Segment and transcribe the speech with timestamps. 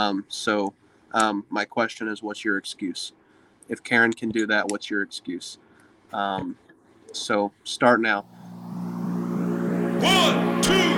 [0.00, 0.72] Um, so
[1.12, 3.12] um, my question is, what's your excuse?
[3.68, 5.58] If Karen can do that, what's your excuse?
[6.12, 6.56] Um,
[7.12, 8.22] so start now.
[10.00, 10.89] One, two,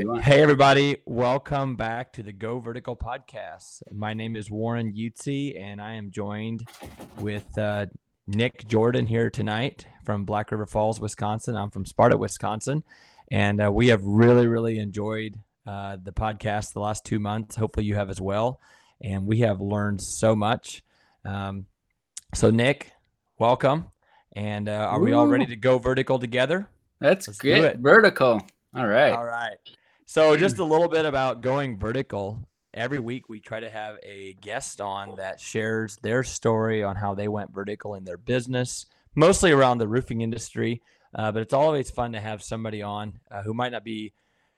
[0.00, 0.96] Hey, everybody.
[1.04, 3.82] Welcome back to the Go Vertical podcast.
[3.92, 6.66] My name is Warren Utzi, and I am joined
[7.18, 7.84] with uh,
[8.26, 11.54] Nick Jordan here tonight from Black River Falls, Wisconsin.
[11.54, 12.82] I'm from Sparta, Wisconsin.
[13.30, 17.56] And uh, we have really, really enjoyed uh, the podcast the last two months.
[17.56, 18.58] Hopefully, you have as well.
[19.02, 20.82] And we have learned so much.
[21.26, 21.66] Um,
[22.34, 22.90] so, Nick,
[23.38, 23.90] welcome.
[24.34, 26.70] And uh, are we all ready to go vertical together?
[27.00, 27.82] That's Let's good.
[27.82, 28.40] Vertical.
[28.74, 29.12] All right.
[29.12, 29.58] All right.
[30.10, 32.42] So just a little bit about going vertical.
[32.74, 37.14] Every week we try to have a guest on that shares their story on how
[37.14, 40.82] they went vertical in their business, mostly around the roofing industry.
[41.14, 44.12] Uh, but it's always fun to have somebody on uh, who might not be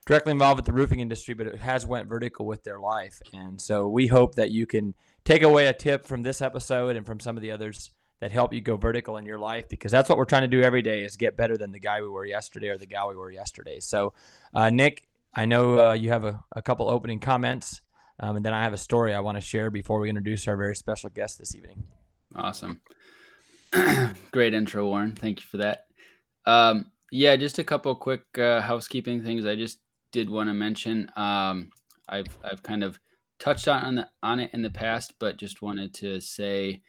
[0.07, 3.21] directly involved with the roofing industry, but it has went vertical with their life.
[3.31, 7.05] And so we hope that you can take away a tip from this episode and
[7.05, 10.09] from some of the others that help you go vertical in your life because that's
[10.09, 12.25] what we're trying to do every day is get better than the guy we were
[12.25, 13.79] yesterday or the gal we were yesterday.
[13.79, 14.13] So,
[14.55, 15.03] uh, Nick,
[15.35, 17.81] I know uh, you have a, a couple opening comments,
[18.19, 20.55] um, and then I have a story I want to share before we introduce our
[20.55, 21.83] very special guest this evening.
[22.35, 22.81] Awesome.
[24.31, 25.13] Great intro, Warren.
[25.13, 25.85] Thank you for that.
[26.45, 29.45] Um, yeah, just a couple quick uh, housekeeping things.
[29.45, 29.79] I just
[30.11, 31.11] did want to mention.
[31.15, 31.69] Um,
[32.07, 32.99] I've I've kind of
[33.39, 36.81] touched on the, on it in the past, but just wanted to say.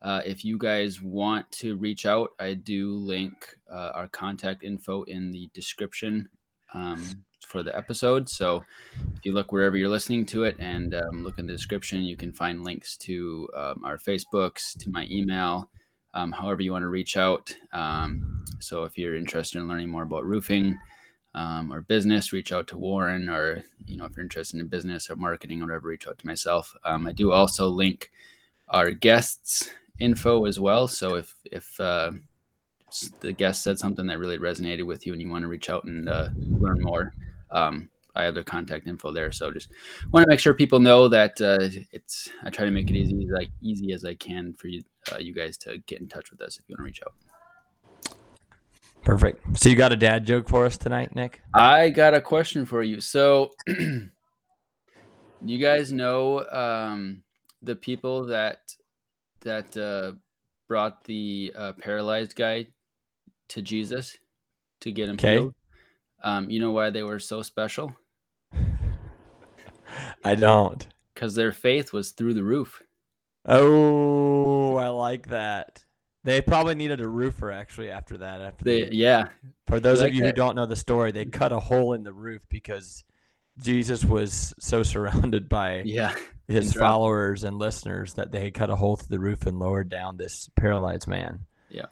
[0.00, 3.32] Uh, if you guys want to reach out, I do link
[3.68, 6.28] uh, our contact info in the description
[6.72, 8.28] um, for the episode.
[8.28, 8.64] So
[9.16, 12.16] if you look wherever you're listening to it and um, look in the description, you
[12.16, 15.70] can find links to um, our Facebooks, to my email,
[16.14, 17.54] um, however you want to reach out.
[17.72, 20.78] Um, so if you're interested in learning more about roofing
[21.34, 25.10] um, or business, reach out to Warren, or you know if you're interested in business
[25.10, 26.74] or marketing or whatever, reach out to myself.
[26.84, 28.10] Um, I do also link
[28.68, 30.88] our guests info as well.
[30.88, 32.12] So if if uh,
[33.20, 35.84] the guest said something that really resonated with you and you want to reach out
[35.84, 37.12] and uh, learn more,
[37.50, 39.30] um, I have their contact info there.
[39.32, 39.70] So just
[40.12, 42.28] want to make sure people know that uh, it's.
[42.42, 44.82] I try to make it easy like easy as I can for you
[45.12, 47.14] uh, you guys to get in touch with us if you want to reach out.
[49.02, 49.58] Perfect.
[49.58, 51.40] So you got a dad joke for us tonight, Nick?
[51.54, 53.00] I got a question for you.
[53.00, 57.22] So, you guys know um,
[57.62, 58.58] the people that
[59.42, 60.12] that uh,
[60.68, 62.66] brought the uh, paralyzed guy
[63.48, 64.16] to Jesus
[64.80, 65.34] to get him Okay.
[65.34, 65.54] healed?
[66.22, 67.94] Um, you know why they were so special?
[70.24, 70.86] I don't.
[71.14, 72.82] Because their faith was through the roof.
[73.44, 75.84] Oh, I like that.
[76.24, 78.40] They probably needed a roofer actually after that.
[78.40, 79.28] After They, the- yeah,
[79.66, 82.02] For those like of you who don't know the story, they cut a hole in
[82.02, 83.04] the roof because
[83.62, 86.14] Jesus was so surrounded by yeah,
[86.46, 86.82] his drop.
[86.90, 90.50] followers and listeners that they cut a hole through the roof and lowered down this
[90.56, 91.40] paralyzed man.
[91.70, 91.86] Yeah.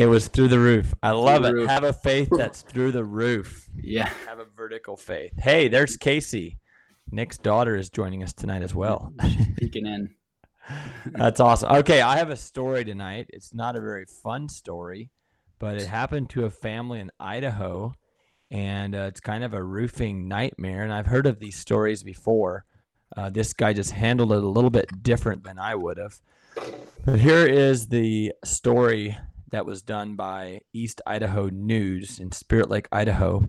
[0.00, 0.94] It was through the roof.
[1.02, 1.52] I love it.
[1.52, 1.68] roof.
[1.68, 3.68] Have a faith that's through the roof.
[3.76, 4.08] yeah.
[4.26, 5.32] Have a vertical faith.
[5.38, 6.58] Hey, there's Casey.
[7.10, 9.12] Nick's daughter is joining us tonight as well.
[9.58, 10.08] Peeking in.
[11.06, 11.70] That's awesome.
[11.72, 13.26] Okay, I have a story tonight.
[13.28, 15.10] It's not a very fun story,
[15.58, 17.92] but it happened to a family in Idaho,
[18.50, 20.82] and uh, it's kind of a roofing nightmare.
[20.82, 22.64] And I've heard of these stories before.
[23.14, 26.18] Uh, this guy just handled it a little bit different than I would have.
[27.04, 29.18] But here is the story
[29.50, 33.48] that was done by East Idaho News in Spirit Lake, Idaho.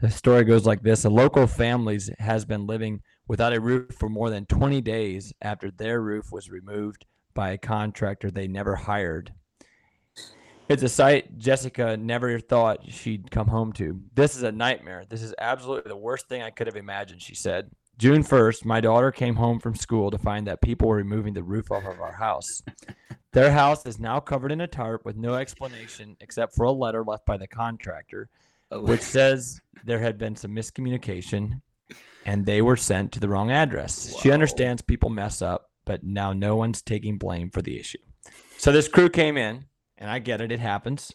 [0.00, 4.08] The story goes like this: A local family has been living without a roof for
[4.08, 9.32] more than 20 days after their roof was removed by a contractor they never hired.
[10.68, 14.00] It's a sight Jessica never thought she'd come home to.
[14.14, 15.04] This is a nightmare.
[15.08, 17.70] This is absolutely the worst thing I could have imagined, she said.
[18.00, 21.42] June 1st, my daughter came home from school to find that people were removing the
[21.42, 22.62] roof off of our house.
[23.34, 27.04] Their house is now covered in a tarp with no explanation except for a letter
[27.04, 28.30] left by the contractor
[28.70, 31.60] Oh, which says there had been some miscommunication
[32.24, 34.16] and they were sent to the wrong address.
[34.22, 37.98] She understands people mess up, but now no one's taking blame for the issue.
[38.56, 39.66] So this crew came in,
[39.98, 41.12] and I get it, it happens.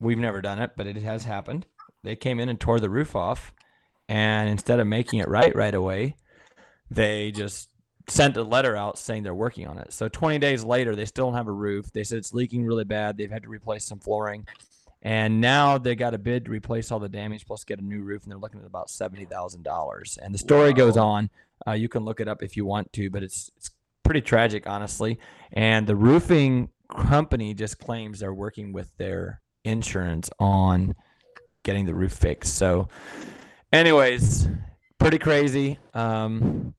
[0.00, 1.64] We've never done it, but it has happened.
[2.04, 3.54] They came in and tore the roof off,
[4.08, 6.16] and instead of making it right right away,
[6.90, 7.68] they just
[8.08, 9.92] sent a letter out saying they're working on it.
[9.92, 11.92] So 20 days later, they still don't have a roof.
[11.92, 13.16] They said it's leaking really bad.
[13.16, 14.46] They've had to replace some flooring.
[15.02, 18.02] And now they got a bid to replace all the damage plus get a new
[18.02, 20.16] roof, and they're looking at about seventy thousand dollars.
[20.22, 21.28] And the story goes on.
[21.66, 23.70] Uh, you can look it up if you want to, but it's it's
[24.04, 25.18] pretty tragic, honestly.
[25.52, 30.94] And the roofing company just claims they're working with their insurance on
[31.64, 32.54] getting the roof fixed.
[32.54, 32.88] So,
[33.72, 34.48] anyways,
[34.98, 35.78] pretty crazy.
[35.94, 36.74] Um,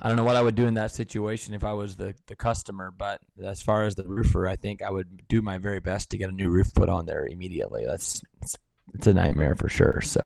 [0.00, 2.36] I don't know what I would do in that situation if I was the, the
[2.36, 6.10] customer, but as far as the roofer, I think I would do my very best
[6.10, 7.84] to get a new roof put on there immediately.
[7.86, 8.56] That's it's,
[8.94, 10.00] it's a nightmare for sure.
[10.02, 10.20] So,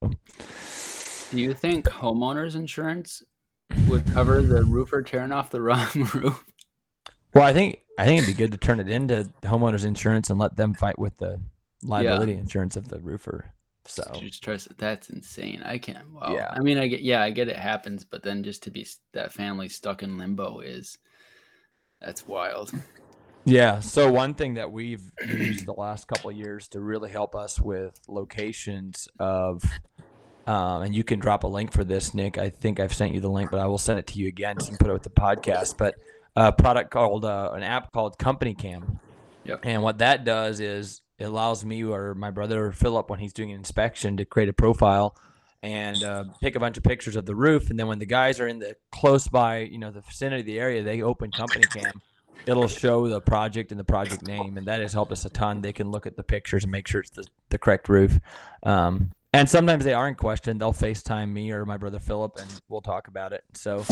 [1.30, 3.22] Do you think homeowners insurance
[3.86, 6.44] would cover the roofer tearing off the wrong roof?
[7.34, 10.38] well, I think I think it'd be good to turn it into homeowners insurance and
[10.38, 11.40] let them fight with the
[11.84, 13.52] liability insurance of the roofer.
[13.86, 15.62] So, Just trust that's insane.
[15.64, 16.12] I can't.
[16.12, 16.34] Wow.
[16.34, 16.52] Yeah.
[16.52, 17.00] I mean, I get.
[17.00, 20.60] Yeah, I get it happens, but then just to be that family stuck in limbo
[20.60, 20.98] is
[22.00, 22.72] that's wild.
[23.44, 23.80] Yeah.
[23.80, 27.58] So one thing that we've used the last couple of years to really help us
[27.58, 29.64] with locations of,
[30.46, 32.38] um, and you can drop a link for this, Nick.
[32.38, 34.60] I think I've sent you the link, but I will send it to you again
[34.60, 35.78] so you can put it with the podcast.
[35.78, 35.94] But
[36.36, 39.00] a product called uh, an app called Company Cam.
[39.44, 39.60] Yep.
[39.64, 43.52] And what that does is it allows me or my brother Philip when he's doing
[43.52, 45.14] an inspection to create a profile
[45.62, 47.70] and uh, take a bunch of pictures of the roof.
[47.70, 50.46] And then when the guys are in the close by, you know, the vicinity of
[50.46, 52.00] the area, they open Company Cam
[52.46, 55.60] it'll show the project and the project name, and that has helped us a ton.
[55.60, 58.18] They can look at the pictures and make sure it's the, the correct roof.
[58.62, 60.58] Um, and sometimes they are in question.
[60.58, 63.44] They'll FaceTime me or my brother Philip, and we'll talk about it.
[63.54, 63.84] So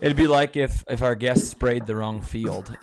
[0.00, 2.74] it'd be like if if our guest sprayed the wrong field.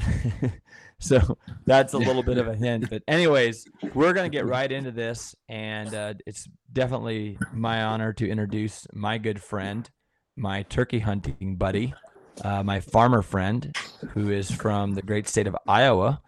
[1.00, 2.90] so that's a little bit of a hint.
[2.90, 8.30] But anyways, we're gonna get right into this, and uh, it's definitely my honor to
[8.30, 9.90] introduce my good friend,
[10.36, 11.94] my turkey hunting buddy,
[12.44, 13.76] uh, my farmer friend,
[14.12, 16.22] who is from the great state of Iowa,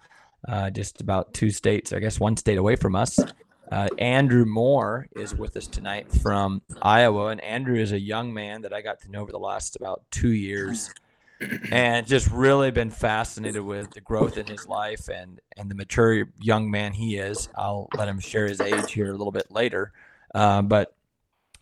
[0.47, 3.19] uh, just about two states, I guess one state away from us.
[3.71, 8.63] Uh, Andrew Moore is with us tonight from Iowa, and Andrew is a young man
[8.63, 10.93] that I got to know over the last about two years,
[11.71, 16.25] and just really been fascinated with the growth in his life and and the mature
[16.39, 17.49] young man he is.
[17.55, 19.91] I'll let him share his age here a little bit later,
[20.33, 20.93] uh, but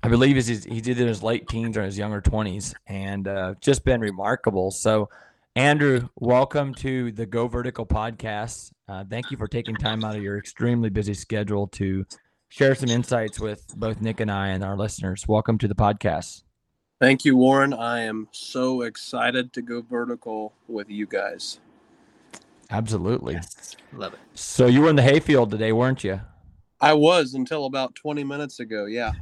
[0.02, 3.56] I believe he's he's either in his late teens or his younger twenties, and uh,
[3.62, 4.72] just been remarkable.
[4.72, 5.10] So,
[5.56, 8.72] Andrew, welcome to the Go Vertical podcast.
[8.88, 12.06] Uh, thank you for taking time out of your extremely busy schedule to
[12.48, 15.28] share some insights with both Nick and I and our listeners.
[15.28, 16.44] Welcome to the podcast.
[17.00, 17.74] Thank you, Warren.
[17.74, 21.60] I am so excited to go vertical with you guys.
[22.70, 23.40] Absolutely.
[23.94, 24.20] Love it.
[24.34, 26.20] So you were in the hayfield today, weren't you?
[26.82, 28.86] I was until about 20 minutes ago.
[28.86, 29.14] Yeah.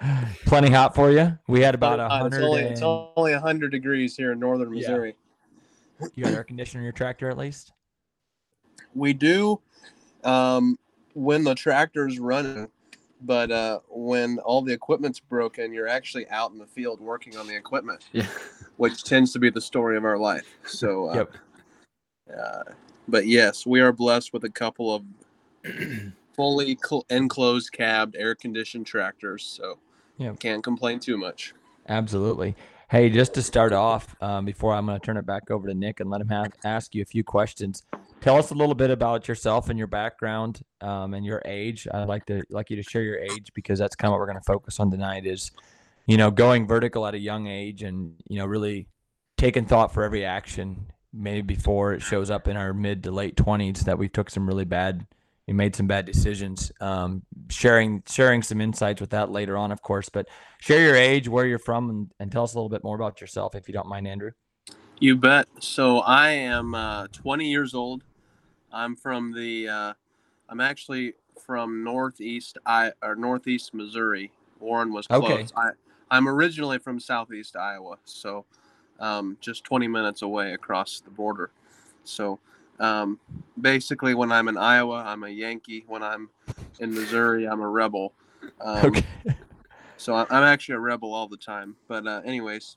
[0.46, 1.38] Plenty hot for you.
[1.46, 2.42] We had about a Uh, it's hundred.
[2.46, 4.88] only, and- it's only 100 degrees here in northern Yeah.
[4.88, 5.16] Missouri.
[6.14, 7.72] You got air conditioner in your tractor at least.
[8.94, 9.60] We do
[10.24, 10.78] um,
[11.12, 12.68] when the tractor's running,
[13.22, 17.46] but uh, when all the equipment's broken, you're actually out in the field working on
[17.46, 18.26] the equipment, Yeah.
[18.76, 20.56] which tends to be the story of our life.
[20.66, 21.36] So, uh, Yep.
[22.38, 22.62] uh,
[23.08, 25.02] but yes, we are blessed with a couple of
[26.34, 29.44] fully cl- enclosed cabbed air conditioned tractors.
[29.44, 29.78] So,
[30.16, 30.34] Yeah.
[30.38, 31.54] can't complain too much.
[31.88, 32.54] Absolutely.
[32.90, 35.74] Hey, just to start off, um, before I'm going to turn it back over to
[35.74, 37.84] Nick and let him have, ask you a few questions.
[38.20, 41.88] Tell us a little bit about yourself and your background um, and your age.
[41.92, 44.26] I'd like to like you to share your age because that's kind of what we're
[44.26, 45.26] going to focus on tonight.
[45.26, 45.52] Is
[46.06, 48.88] you know going vertical at a young age and you know really
[49.38, 50.86] taking thought for every action.
[51.12, 54.46] Maybe before it shows up in our mid to late 20s that we took some
[54.46, 55.06] really bad
[55.50, 56.70] we made some bad decisions.
[56.80, 60.08] Um, sharing sharing some insights with that later on, of course.
[60.08, 60.28] But
[60.60, 63.20] share your age, where you're from, and, and tell us a little bit more about
[63.20, 64.30] yourself, if you don't mind, Andrew.
[65.00, 65.48] You bet.
[65.58, 68.04] So I am uh, 20 years old.
[68.72, 69.68] I'm from the.
[69.68, 69.92] Uh,
[70.48, 74.32] I'm actually from northeast I or northeast Missouri.
[74.58, 75.24] Warren was close.
[75.24, 75.46] Okay.
[75.56, 75.70] I,
[76.10, 78.44] I'm originally from southeast Iowa, so
[78.98, 81.50] um, just 20 minutes away across the border.
[82.04, 82.40] So
[82.80, 83.18] um,
[83.60, 85.84] basically, when I'm in Iowa, I'm a Yankee.
[85.86, 86.28] When I'm
[86.80, 88.12] in Missouri, I'm a rebel.
[88.60, 89.04] Um, Okay.
[89.96, 91.76] so I'm actually a rebel all the time.
[91.88, 92.76] But uh, anyways,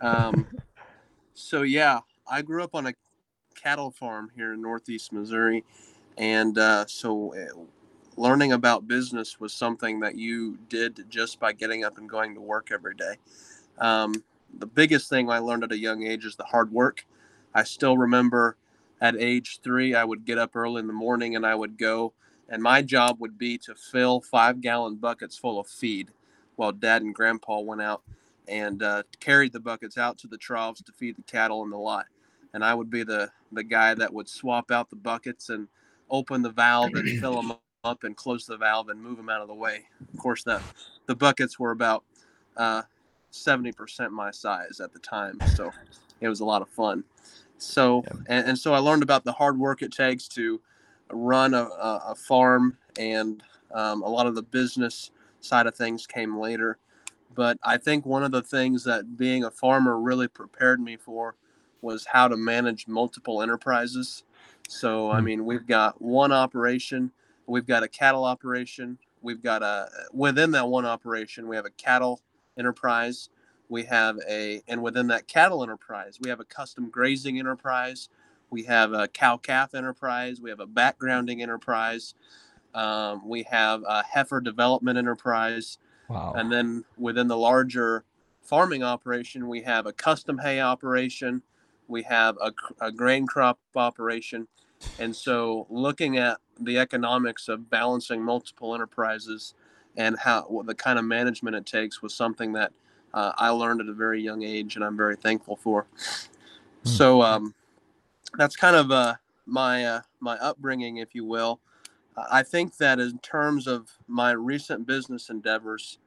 [0.00, 0.46] um,
[1.34, 2.94] so yeah, I grew up on a
[3.62, 5.64] cattle farm here in Northeast Missouri,
[6.16, 7.60] and uh, so uh,
[8.16, 12.40] learning about business was something that you did just by getting up and going to
[12.40, 13.16] work every day.
[13.78, 14.14] Um,
[14.58, 17.06] the biggest thing I learned at a young age is the hard work.
[17.54, 18.56] I still remember
[19.00, 22.12] at age three, I would get up early in the morning and I would go,
[22.48, 26.10] and my job would be to fill five gallon buckets full of feed
[26.56, 28.02] while dad and grandpa went out
[28.48, 31.78] and uh, carried the buckets out to the troughs to feed the cattle in the
[31.78, 32.06] lot.
[32.54, 35.68] And I would be the, the guy that would swap out the buckets and
[36.10, 37.52] open the valve and fill them
[37.84, 39.84] up and close the valve and move them out of the way.
[40.12, 40.60] Of course, the,
[41.06, 42.04] the buckets were about
[42.56, 42.82] uh,
[43.32, 45.40] 70% my size at the time.
[45.46, 45.72] So
[46.20, 47.04] it was a lot of fun.
[47.58, 48.18] So Yeah.
[48.26, 50.60] and, and so I learned about the hard work it takes to
[51.10, 53.42] run a, a, a farm, and
[53.72, 56.78] um, a lot of the business side of things came later.
[57.34, 61.36] But I think one of the things that being a farmer really prepared me for
[61.82, 64.24] was how to manage multiple enterprises.
[64.68, 65.24] So I Hmm.
[65.24, 67.12] mean, we've got one operation,
[67.46, 71.70] we've got a cattle operation, we've got a within that one operation, we have a
[71.70, 72.20] cattle
[72.58, 73.30] enterprise,
[73.68, 78.08] we have a and within that cattle enterprise, we have a custom grazing enterprise,
[78.50, 82.14] we have a cow calf enterprise, we have a backgrounding enterprise,
[82.74, 86.34] um, we have a heifer development enterprise, Wow.
[86.36, 88.04] and then within the larger
[88.42, 91.42] farming operation, we have a custom hay operation,
[91.90, 94.46] we have a, a grain crop operation.
[94.98, 99.54] And so, looking at the economics of balancing multiple enterprises
[99.96, 102.72] and how what the kind of management it takes was something that
[103.12, 105.86] uh, I learned at a very young age, and I'm very thankful for.
[106.84, 107.54] So, um,
[108.38, 111.60] that's kind of uh, my uh, my upbringing, if you will.
[112.30, 115.98] I think that in terms of my recent business endeavors,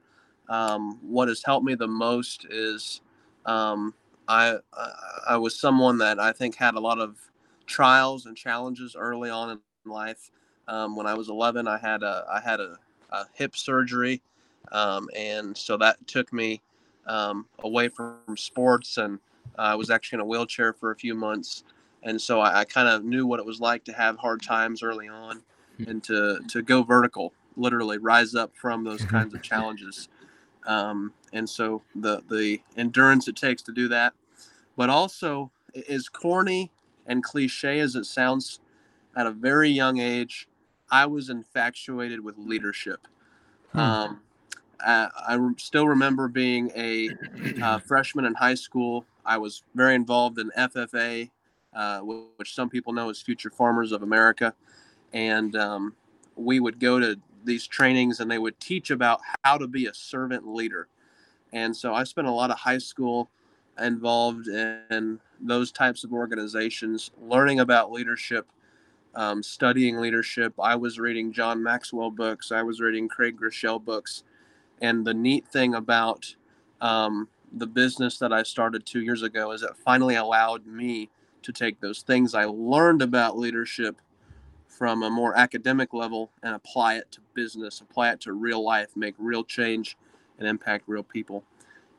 [0.48, 3.00] um, what has helped me the most is
[3.46, 3.94] um,
[4.28, 4.92] I I-
[5.30, 7.16] I was someone that I think had a lot of
[7.66, 10.30] trials and challenges early on in life.
[10.68, 12.78] Um, when I was 11, I had a I had a,
[13.10, 14.22] a hip surgery,
[14.72, 16.62] um, and so that took me
[17.06, 19.18] um, away from sports, and
[19.58, 21.64] I was actually in a wheelchair for a few months.
[22.02, 24.82] And so I, I kind of knew what it was like to have hard times
[24.82, 25.42] early on,
[25.86, 30.08] and to to go vertical, literally rise up from those kinds of challenges.
[30.66, 34.14] Um, and so the the endurance it takes to do that,
[34.76, 35.50] but also
[35.88, 36.70] as corny
[37.06, 38.60] and cliche as it sounds,
[39.16, 40.48] at a very young age,
[40.90, 43.06] I was infatuated with leadership.
[43.72, 43.78] Hmm.
[43.78, 44.20] Um,
[44.80, 47.10] I, I still remember being a
[47.62, 49.04] uh, freshman in high school.
[49.24, 51.30] I was very involved in FFA,
[51.74, 54.54] uh, which some people know as Future Farmers of America,
[55.12, 55.94] and um,
[56.36, 59.94] we would go to these trainings and they would teach about how to be a
[59.94, 60.88] servant leader.
[61.52, 63.30] And so I spent a lot of high school
[63.80, 68.46] involved in those types of organizations, learning about leadership,
[69.14, 70.54] um, studying leadership.
[70.58, 74.24] I was reading John Maxwell books, I was reading Craig Groeschel books.
[74.80, 76.34] And the neat thing about
[76.80, 81.08] um, the business that I started two years ago is it finally allowed me
[81.42, 84.00] to take those things I learned about leadership
[84.76, 88.88] from a more academic level and apply it to business, apply it to real life,
[88.96, 89.96] make real change,
[90.38, 91.44] and impact real people.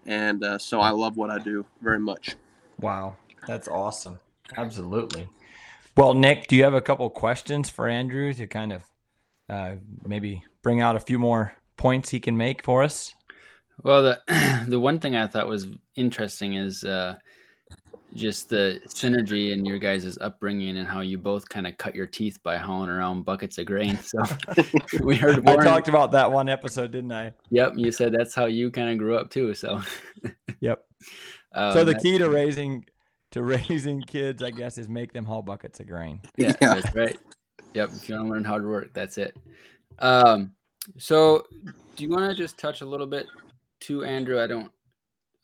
[0.05, 2.35] And uh, so I love what I do very much.
[2.79, 3.15] Wow,
[3.47, 4.19] that's awesome.
[4.55, 5.27] Absolutely.
[5.97, 8.83] Well, Nick, do you have a couple questions for Andrew to kind of
[9.49, 13.13] uh, maybe bring out a few more points he can make for us?
[13.81, 17.15] Well, the the one thing I thought was interesting is uh,
[18.15, 22.07] just the synergy in your guys' upbringing and how you both kind of cut your
[22.07, 23.99] teeth by hauling around buckets of grain.
[23.99, 24.23] So
[25.01, 27.33] we heard I talked about that one episode, didn't I?
[27.49, 29.53] Yep, you said that's how you kind of grew up too.
[29.53, 29.81] So,
[30.61, 30.83] Yep.
[31.53, 32.85] um, so the key to raising
[33.31, 36.21] to raising kids, I guess, is make them haul buckets of grain.
[36.37, 36.75] yeah, Yeah.
[36.75, 37.17] that's right.
[37.73, 39.35] Yep, if you want to learn how to work, that's it.
[39.99, 40.53] Um,
[40.97, 41.43] so
[41.97, 43.25] do you want to just touch a little bit
[43.81, 44.41] to Andrew?
[44.41, 44.71] I don't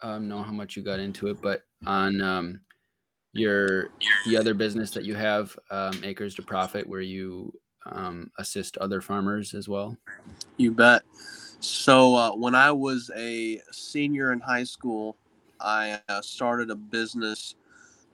[0.01, 2.59] um, know how much you got into it, but on um,
[3.33, 3.89] your
[4.25, 7.53] the other business that you have, um, Acres to Profit, where you
[7.85, 9.97] um, assist other farmers as well.
[10.57, 11.03] You bet.
[11.59, 15.15] So uh, when I was a senior in high school,
[15.59, 17.55] I uh, started a business,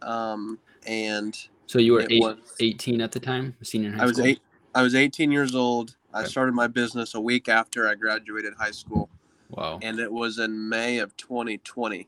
[0.02, 4.06] um, and So you were eight, was- 18 at the time, senior in high I
[4.06, 4.28] was school.
[4.28, 4.42] eight.
[4.76, 5.96] I was 18 years old.
[6.14, 9.10] I started my business a week after I graduated high school,
[9.50, 9.80] Wow.
[9.82, 12.08] and it was in May of 2020.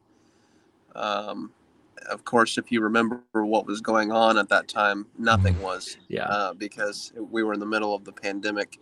[0.96, 1.52] Um,
[2.10, 5.98] of course, if you remember what was going on at that time, nothing was.
[6.08, 6.26] Yeah.
[6.26, 8.80] uh, because we were in the middle of the pandemic,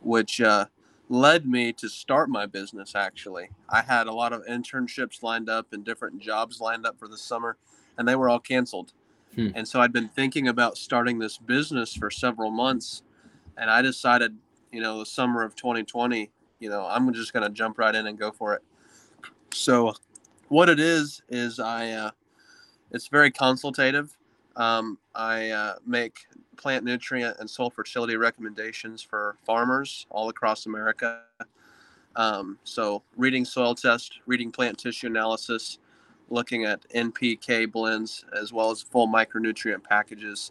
[0.00, 0.66] which uh,
[1.08, 2.94] led me to start my business.
[2.94, 7.08] Actually, I had a lot of internships lined up and different jobs lined up for
[7.08, 7.56] the summer,
[7.98, 8.92] and they were all canceled.
[9.34, 9.48] Hmm.
[9.54, 13.02] And so I'd been thinking about starting this business for several months,
[13.56, 14.36] and I decided,
[14.72, 18.06] you know, the summer of 2020, you know, I'm just going to jump right in
[18.06, 18.62] and go for it.
[19.52, 19.94] So,
[20.50, 22.10] what it is is I, uh,
[22.90, 24.16] it's very consultative.
[24.56, 26.18] Um, I uh, make
[26.56, 31.22] plant nutrient and soil fertility recommendations for farmers all across America.
[32.16, 35.78] Um, so, reading soil test, reading plant tissue analysis,
[36.30, 40.50] looking at NPK blends as well as full micronutrient packages.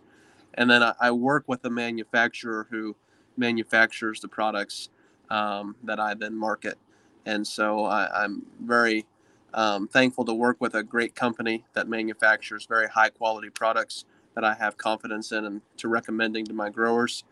[0.54, 2.96] And then I, I work with a manufacturer who
[3.36, 4.90] manufactures the products
[5.30, 6.78] um, that I then market.
[7.26, 9.06] And so I, I'm very
[9.54, 14.44] um, thankful to work with a great company that manufactures very high quality products that
[14.44, 17.24] I have confidence in and to recommending to my growers.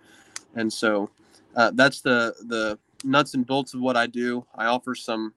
[0.55, 1.09] And so
[1.55, 4.45] uh, that's the the nuts and bolts of what I do.
[4.55, 5.33] I offer some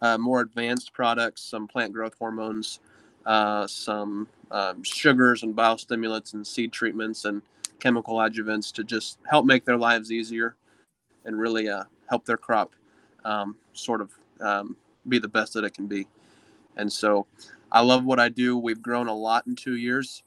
[0.00, 2.80] uh, more advanced products, some plant growth hormones,
[3.26, 7.42] uh, some um, sugars and biostimulants and seed treatments and
[7.78, 10.56] chemical adjuvants to just help make their lives easier
[11.24, 12.72] and really uh, help their crop
[13.24, 14.76] um, sort of um,
[15.08, 16.06] be the best that it can be.
[16.76, 17.26] And so
[17.70, 18.58] I love what I do.
[18.58, 20.22] We've grown a lot in two years.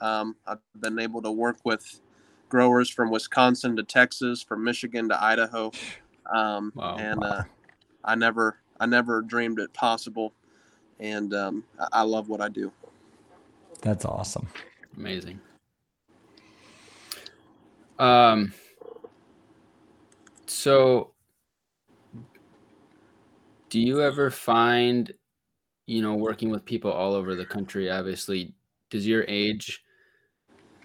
[0.00, 2.00] Um, I've been able to work with
[2.48, 5.72] growers from Wisconsin to Texas, from Michigan to Idaho.
[6.32, 6.96] Um, Wow.
[6.98, 7.42] And uh,
[8.04, 10.32] I never, I never dreamed it possible.
[11.00, 12.72] And um, I, I love what I do.
[13.80, 14.48] That's awesome.
[14.96, 15.40] Amazing.
[17.98, 18.52] Um.
[20.46, 21.12] So,
[23.68, 25.12] do you ever find,
[25.86, 27.90] you know, working with people all over the country?
[27.90, 28.54] Obviously,
[28.90, 29.82] does your age,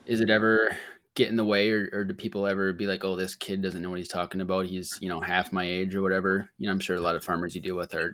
[0.05, 0.75] is it ever
[1.15, 3.81] get in the way, or, or do people ever be like, "Oh, this kid doesn't
[3.81, 4.65] know what he's talking about.
[4.65, 7.23] He's, you know, half my age or whatever." You know, I'm sure a lot of
[7.23, 8.13] farmers you deal with are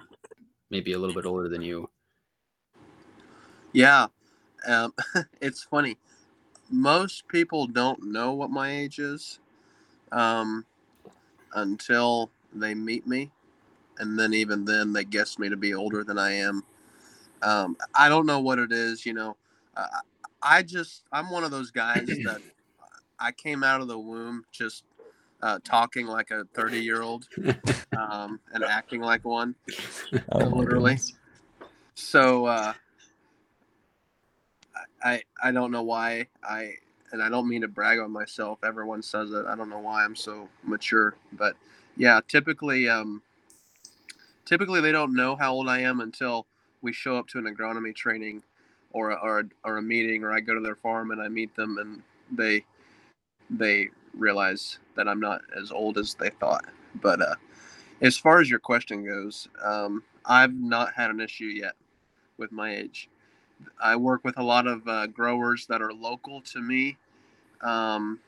[0.69, 1.89] maybe a little bit older than you.
[3.71, 4.07] Yeah,
[4.67, 4.93] um,
[5.41, 5.97] it's funny.
[6.69, 9.39] Most people don't know what my age is
[10.11, 10.65] um,
[11.53, 13.31] until they meet me,
[13.99, 16.63] and then even then they guess me to be older than I am.
[17.41, 19.35] Um, I don't know what it is, you know.
[19.75, 19.87] Uh,
[20.41, 22.41] I just I'm one of those guys that
[23.19, 24.83] I came out of the womb just
[25.41, 27.27] uh, talking like a 30 year old
[27.97, 29.55] um, and acting like one
[30.31, 30.93] Oh, literally.
[30.93, 31.13] goodness.
[31.95, 32.73] so uh
[35.03, 36.73] I I don't know why I
[37.11, 38.59] and I don't mean to brag on myself.
[38.63, 39.45] Everyone says it.
[39.47, 41.55] I don't know why I'm so mature, but
[41.97, 43.21] yeah, typically um
[44.49, 46.47] typically they don't know how old I am until
[46.81, 48.41] we show up to an agronomy training
[48.91, 51.27] or a, or a, or a meeting or I go to their farm and I
[51.27, 52.01] meet them and
[52.35, 52.65] they
[53.51, 56.65] they realize that I'm not as old as they thought.
[56.95, 57.35] But uh
[58.01, 61.73] as far as your question goes, um, I've not had an issue yet
[62.37, 63.09] with my age.
[63.79, 66.97] I work with a lot of uh, growers that are local to me.
[67.61, 68.19] Um,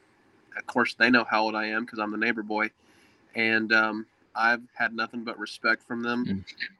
[0.57, 2.69] of course, they know how old I am because I'm the neighbor boy,
[3.34, 4.05] and um,
[4.36, 6.26] I've had nothing but respect from them.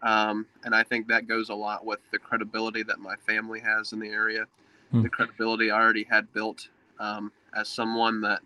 [0.04, 3.94] Um, and I think that goes a lot with the credibility that my family has
[3.94, 4.46] in the area,
[4.92, 5.04] Hmm.
[5.04, 6.68] the credibility I already had built
[7.00, 8.42] um, as someone that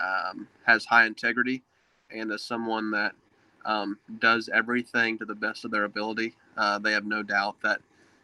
[0.00, 1.62] um, has high integrity
[2.10, 3.14] and as someone that
[3.64, 6.34] um, does everything to the best of their ability.
[6.56, 7.80] Uh, they have no doubt that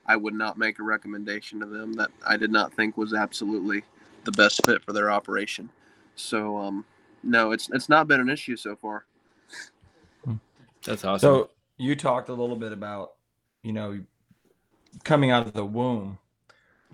[0.06, 3.82] I would not make a recommendation to them that I did not think was absolutely
[4.24, 5.68] the best fit for their operation.
[6.14, 6.84] So, um,
[7.22, 9.04] no, it's it's not been an issue so far.
[10.86, 11.26] That's awesome.
[11.26, 13.12] So you talked a little bit about,
[13.62, 14.00] you know,
[15.04, 16.18] coming out of the womb.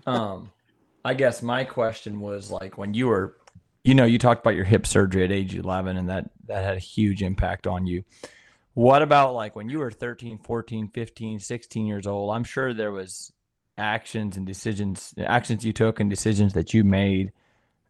[0.05, 0.51] Um,
[1.05, 3.37] I guess my question was like when you were,
[3.83, 6.75] you know, you talked about your hip surgery at age 11 and that that had
[6.75, 8.03] a huge impact on you.
[8.73, 12.35] What about like when you were 13, 14, 15, 16 years old?
[12.35, 13.31] I'm sure there was
[13.77, 17.31] actions and decisions, actions you took and decisions that you made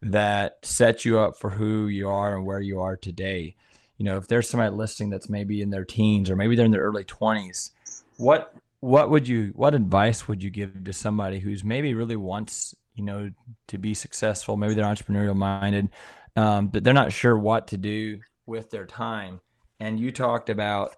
[0.02, 3.56] that set you up for who you are and where you are today
[3.98, 6.72] you know if there's somebody listening that's maybe in their teens or maybe they're in
[6.72, 7.72] their early 20s
[8.18, 12.76] what what would you what advice would you give to somebody who's maybe really wants
[12.96, 13.30] you know
[13.68, 15.90] to be successful maybe they're entrepreneurial minded
[16.36, 19.40] um, but they're not sure what to do with their time?
[19.80, 20.96] And you talked about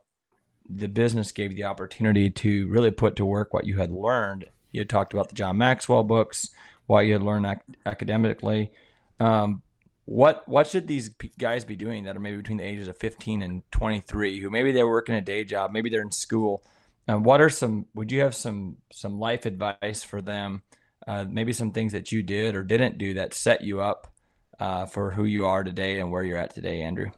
[0.69, 4.45] the business gave you the opportunity to really put to work what you had learned.
[4.71, 6.49] You had talked about the john maxwell books
[6.87, 8.71] what you had learned ac- academically
[9.21, 9.61] um,
[10.05, 13.41] what what should these guys be doing that are maybe between the ages of 15
[13.41, 16.63] and 23 who maybe they're working a day job maybe they're in school?
[17.07, 20.61] And what are some would you have some some life advice for them?
[21.07, 24.11] Uh, maybe some things that you did or didn't do that set you up
[24.59, 27.09] uh, for who you are today and where you're at today andrew?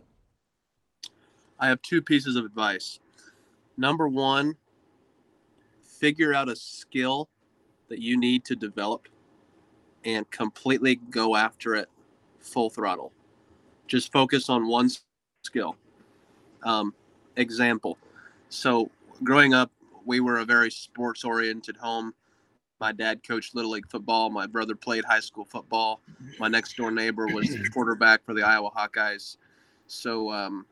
[1.60, 3.00] I have two pieces of advice.
[3.78, 4.56] Number one,
[5.84, 7.30] figure out a skill
[7.90, 9.08] that you need to develop
[10.04, 11.90] and completely go after it
[12.48, 13.12] full throttle.
[13.88, 14.90] Just focus on one
[15.44, 15.76] skill.
[16.64, 16.94] Um,
[17.36, 17.98] example.
[18.50, 18.90] So,
[19.24, 19.72] growing up,
[20.06, 22.14] we were a very sports oriented home.
[22.80, 24.30] My dad coached Little League football.
[24.30, 26.02] My brother played high school football.
[26.40, 29.38] My next door neighbor was the quarterback for the Iowa Hawkeyes.
[29.88, 30.66] So, um,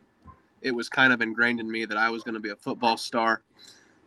[0.62, 2.98] it was kind of ingrained in me that I was going to be a football
[2.98, 3.44] star.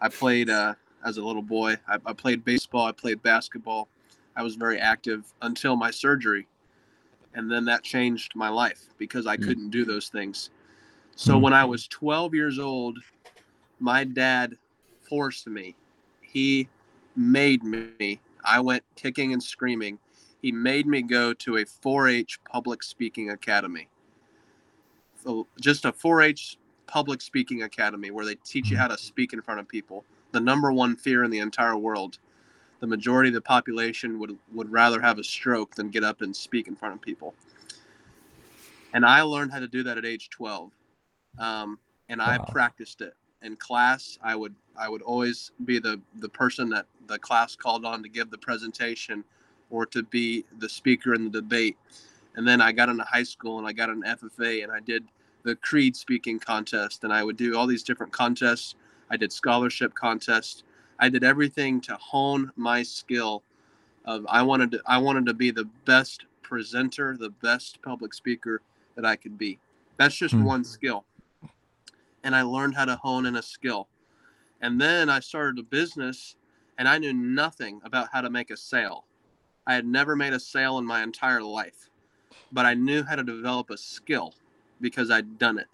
[0.01, 1.77] I played uh, as a little boy.
[1.87, 2.87] I, I played baseball.
[2.87, 3.89] I played basketball.
[4.37, 6.47] I was very active until my surgery,
[7.35, 9.43] and then that changed my life because I Mm.
[9.43, 10.51] couldn't do those things.
[11.17, 11.43] So Mm.
[11.43, 12.99] when I was 12 years old,
[13.81, 14.57] my dad
[15.09, 15.75] forced me.
[16.21, 16.69] he
[17.17, 18.21] made me.
[18.45, 19.99] I went kicking and screaming.
[20.43, 23.89] He made me go to a 4-H public speaking academy.
[25.25, 29.41] So just a 4-H public speaking academy where they teach you how to speak in
[29.41, 30.05] front of people.
[30.33, 32.19] The number one fear in the entire world.
[32.81, 36.35] The majority of the population would would rather have a stroke than get up and
[36.35, 37.35] speak in front of people.
[38.95, 40.71] And I learned how to do that at age 12.
[41.39, 44.19] Um, and I practiced it in class.
[44.23, 48.09] I would I would always be the the person that the class called on to
[48.09, 49.25] give the presentation
[49.71, 51.77] or to be the speaker in the debate.
[52.37, 55.05] And then I got into high school and I got an FFA and I did
[55.43, 58.75] the creed speaking contest and I would do all these different contests.
[59.11, 60.63] I did scholarship contests.
[60.99, 63.43] I did everything to hone my skill
[64.05, 68.63] of I wanted to I wanted to be the best presenter, the best public speaker
[68.97, 69.59] that I could be.
[69.97, 70.45] That's just Hmm.
[70.45, 71.05] one skill.
[72.25, 73.89] And I learned how to hone in a skill.
[74.61, 76.37] And then I started a business
[76.79, 79.05] and I knew nothing about how to make a sale.
[79.67, 81.91] I had never made a sale in my entire life,
[82.53, 84.35] but I knew how to develop a skill
[84.81, 85.69] because I'd done it.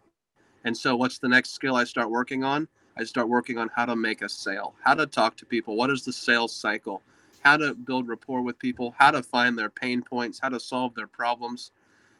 [0.64, 2.68] And so, what's the next skill I start working on?
[2.96, 5.90] I start working on how to make a sale, how to talk to people, what
[5.90, 7.02] is the sales cycle,
[7.40, 10.94] how to build rapport with people, how to find their pain points, how to solve
[10.94, 11.72] their problems,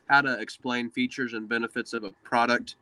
[0.09, 2.77] how to explain features and benefits of a product,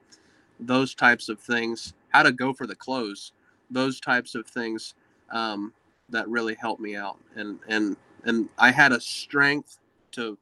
[0.58, 3.32] those types of things, how to go for the close,
[3.70, 4.94] those types of things
[5.30, 5.72] um,
[6.08, 7.18] that really helped me out.
[7.36, 9.78] And and and I had a strength
[10.12, 10.38] to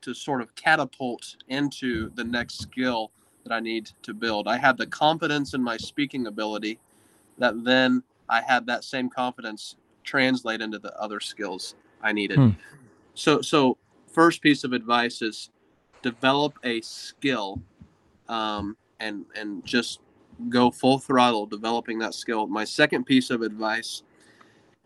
[0.00, 3.10] to sort of catapult into the next skill
[3.44, 4.46] that I need to build.
[4.46, 6.78] I had the confidence in my speaking ability
[7.38, 12.38] that then I had that same confidence translate into the other skills I needed.
[12.38, 12.50] Hmm.
[13.14, 13.78] So so
[14.12, 15.50] first piece of advice is
[16.02, 17.60] develop a skill
[18.28, 20.00] um, and and just
[20.48, 22.46] go full throttle developing that skill.
[22.46, 24.02] My second piece of advice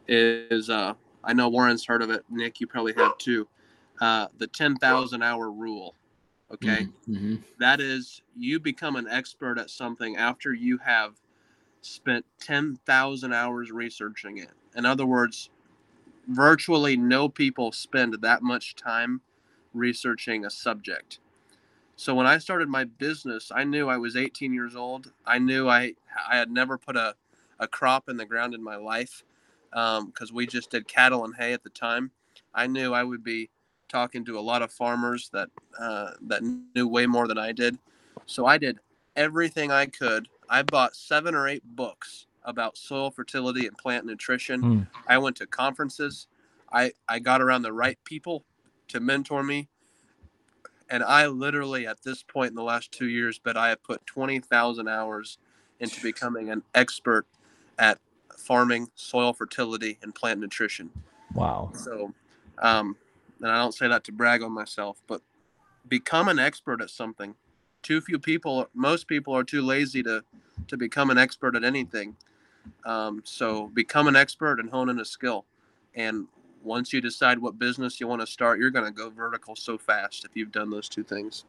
[0.09, 2.25] is uh, I know Warren's heard of it.
[2.31, 3.47] Nick, you probably have too.
[4.01, 5.95] Uh, the 10,000 hour rule.
[6.53, 6.89] Okay.
[7.07, 11.15] hmm That is, you become an expert at something after you have
[11.83, 14.51] spent 10,000 hours researching it.
[14.77, 15.51] In other words,
[16.29, 19.21] virtually no people spend that much time
[19.75, 21.19] researching a subject.
[21.97, 25.13] So when I started my business, I knew I was 18 years old.
[25.27, 25.95] I knew I
[26.29, 27.15] I had never put a,
[27.59, 29.25] a crop in the ground in my life
[29.71, 32.11] because we just did cattle and hay at the time.
[32.55, 33.51] I knew I would be
[33.89, 36.43] talking to a lot of farmers that uh, that
[36.75, 37.79] knew way more than I did.
[38.27, 38.79] So I did
[39.17, 40.29] everything I could.
[40.49, 44.61] I bought seven or eight books about soil fertility and plant nutrition.
[44.61, 44.81] Hmm.
[45.07, 46.27] I went to conferences.
[46.73, 48.45] I I got around the right people
[48.89, 49.69] to mentor me.
[50.91, 54.05] And I literally, at this point in the last two years, but I have put
[54.05, 55.39] 20,000 hours
[55.81, 57.27] into becoming an expert
[57.79, 57.99] at
[58.37, 60.91] farming, soil fertility, and plant nutrition.
[61.33, 61.71] Wow.
[61.75, 62.13] So,
[62.59, 62.97] um,
[63.41, 65.23] and I don't say that to brag on myself, but
[65.89, 67.35] become an expert at something.
[67.83, 70.25] Too few people, most people are too lazy to
[70.69, 72.17] to become an expert at anything.
[72.85, 75.45] Um, so become an expert and hone in a skill.
[75.95, 76.27] And
[76.63, 79.77] once you decide what business you want to start, you're going to go vertical so
[79.77, 81.45] fast if you've done those two things.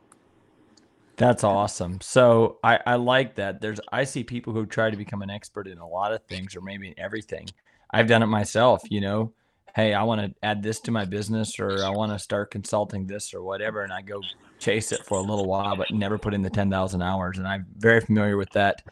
[1.16, 2.02] That's awesome.
[2.02, 3.62] So I, I like that.
[3.62, 6.56] There's I see people who try to become an expert in a lot of things
[6.56, 7.48] or maybe in everything.
[7.92, 9.34] I've done it myself, you know.
[9.76, 13.08] Hey, I want to add this to my business or I want to start consulting
[13.08, 14.22] this or whatever and I go
[14.60, 17.66] chase it for a little while but never put in the 10,000 hours and I'm
[17.78, 18.84] very familiar with that.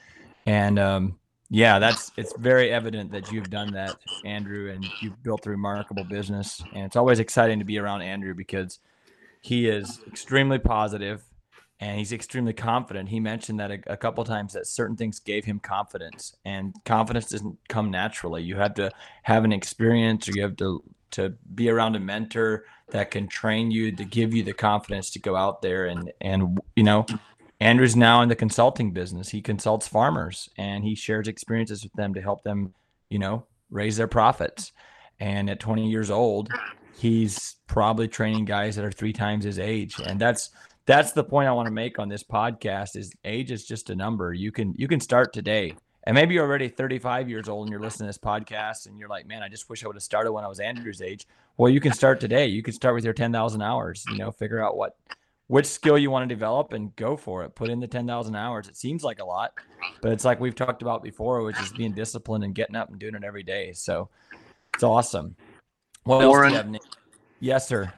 [0.45, 1.19] And um
[1.53, 6.05] yeah, that's it's very evident that you've done that, Andrew, and you've built a remarkable
[6.05, 6.63] business.
[6.73, 8.79] And it's always exciting to be around Andrew because
[9.41, 11.21] he is extremely positive
[11.81, 13.09] and he's extremely confident.
[13.09, 17.29] He mentioned that a, a couple times that certain things gave him confidence, and confidence
[17.29, 18.43] doesn't come naturally.
[18.43, 18.91] You have to
[19.23, 23.71] have an experience, or you have to to be around a mentor that can train
[23.71, 27.05] you to give you the confidence to go out there and and you know.
[27.59, 29.29] Andrew's now in the consulting business.
[29.29, 32.73] He consults farmers and he shares experiences with them to help them,
[33.07, 34.71] you know, raise their profits.
[35.19, 36.49] And at 20 years old,
[36.97, 39.99] he's probably training guys that are three times his age.
[40.03, 40.49] And that's
[40.85, 43.95] that's the point I want to make on this podcast is age is just a
[43.95, 44.33] number.
[44.33, 45.75] You can you can start today.
[46.03, 49.07] And maybe you're already 35 years old and you're listening to this podcast and you're
[49.07, 51.27] like, man, I just wish I would have started when I was Andrew's age.
[51.57, 52.47] Well, you can start today.
[52.47, 54.95] You can start with your 10,000 hours, you know, figure out what
[55.45, 57.53] which skill you want to develop and go for it.
[57.53, 58.69] Put in the 10,000 hours.
[58.69, 59.51] It seems like a lot,
[60.01, 62.97] but it's like we've talked about before, which is being disciplined and getting up and
[62.97, 63.73] doing it every day.
[63.73, 64.09] So
[64.73, 65.35] it's awesome.
[66.03, 66.81] What else do you have, Nick?
[67.41, 67.93] Yes, sir.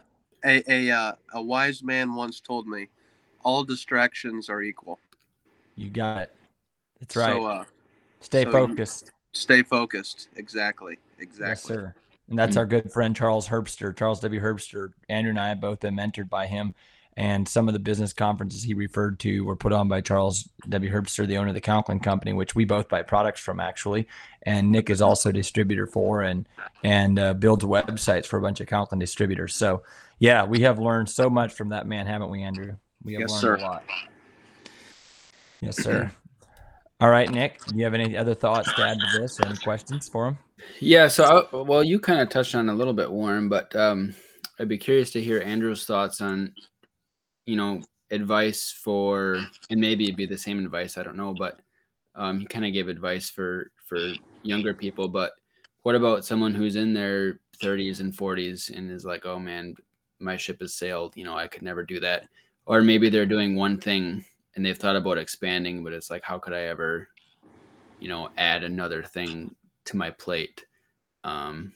[0.46, 2.90] A a uh, a wise man once told me,
[3.44, 5.00] all distractions are equal.
[5.76, 6.36] You got it.
[7.00, 7.34] That's right.
[7.34, 7.64] So uh,
[8.22, 9.12] Stay so focused.
[9.34, 10.30] Stay focused.
[10.36, 10.98] Exactly.
[11.20, 11.50] Exactly.
[11.50, 11.96] Yes, sir.
[12.30, 12.60] And that's Mm.
[12.60, 14.42] our good friend Charles Herbster, Charles W.
[14.42, 14.94] Herbster.
[15.10, 16.74] Andrew and I have both been mentored by him.
[17.16, 20.92] And some of the business conferences he referred to were put on by Charles W.
[20.92, 24.08] Herbster, the owner of the Conklin Company, which we both buy products from actually.
[24.44, 26.48] And Nick is also a distributor for and
[26.84, 29.56] and uh, builds websites for a bunch of Conklin distributors.
[29.56, 29.84] So
[30.20, 32.76] yeah, we have learned so much from that man, haven't we, Andrew?
[33.04, 33.56] We have Yes, learned sir.
[33.56, 33.84] a lot.
[35.62, 36.12] Yes, sir.
[37.00, 37.64] All right, Nick.
[37.66, 39.40] Do you have any other thoughts to add to this?
[39.40, 40.38] Or any questions for him?
[40.80, 41.10] Yeah.
[41.10, 44.16] So, I, well, you kind of touched on a little bit, Warren, but um,
[44.60, 46.54] I'd be curious to hear Andrew's thoughts on,
[47.46, 50.98] you know, advice for, and maybe it'd be the same advice.
[50.98, 51.60] I don't know, but
[52.16, 54.00] um, he kind of gave advice for for
[54.44, 55.08] younger people.
[55.08, 55.34] But
[55.84, 59.76] what about someone who's in their 30s and 40s and is like, oh man,
[60.20, 61.16] my ship has sailed.
[61.16, 62.28] You know, I could never do that.
[62.66, 64.24] Or maybe they're doing one thing
[64.56, 67.10] and they've thought about expanding, but it's like, how could I ever,
[68.00, 70.66] you know, add another thing to my plate?
[71.24, 71.74] Um,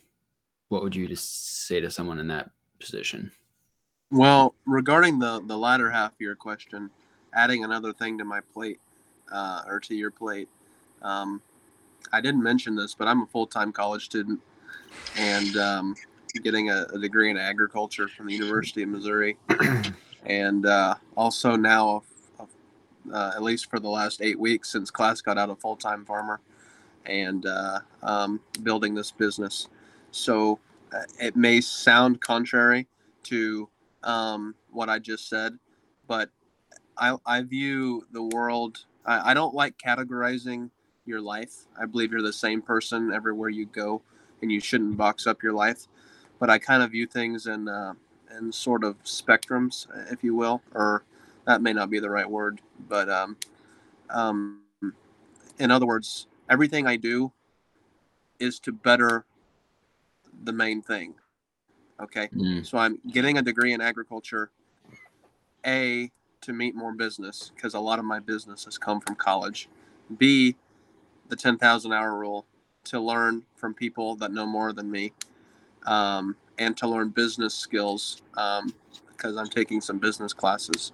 [0.70, 3.32] what would you just say to someone in that position?
[4.12, 6.90] Well, regarding the the latter half of your question,
[7.34, 8.80] adding another thing to my plate
[9.32, 10.48] uh, or to your plate,
[11.02, 11.42] um,
[12.14, 14.40] I didn't mention this, but I'm a full time college student
[15.18, 15.96] and um,
[16.44, 19.38] getting a, a degree in agriculture from the University of Missouri,
[20.26, 22.04] and uh, also now,
[23.12, 26.06] uh, at least for the last eight weeks since class got out, a full time
[26.06, 26.40] farmer,
[27.06, 29.68] and uh, um, building this business.
[30.12, 30.60] So
[30.94, 32.88] uh, it may sound contrary
[33.24, 33.68] to
[34.04, 35.58] um, what I just said,
[36.08, 36.30] but
[36.98, 38.86] I, I view the world.
[39.06, 40.70] I, I don't like categorizing
[41.06, 41.66] your life.
[41.80, 44.02] I believe you're the same person everywhere you go,
[44.42, 45.88] and you shouldn't box up your life.
[46.40, 47.94] But I kind of view things in uh,
[48.38, 51.04] in sort of spectrums, if you will, or
[51.46, 53.38] that may not be the right word, but um,
[54.10, 54.62] um,
[55.60, 57.32] in other words, everything I do
[58.40, 59.26] is to better
[60.44, 61.16] the main thing.
[62.02, 62.30] Okay.
[62.36, 64.52] Mm, So I'm getting a degree in agriculture,
[65.66, 69.70] A, to meet more business, because a lot of my business has come from college.
[70.18, 70.56] B,
[71.30, 72.46] the 10,000 hour rule,
[72.86, 75.14] to learn from people that know more than me,
[75.86, 78.74] um, and to learn business skills, um,
[79.10, 80.92] because I'm taking some business classes.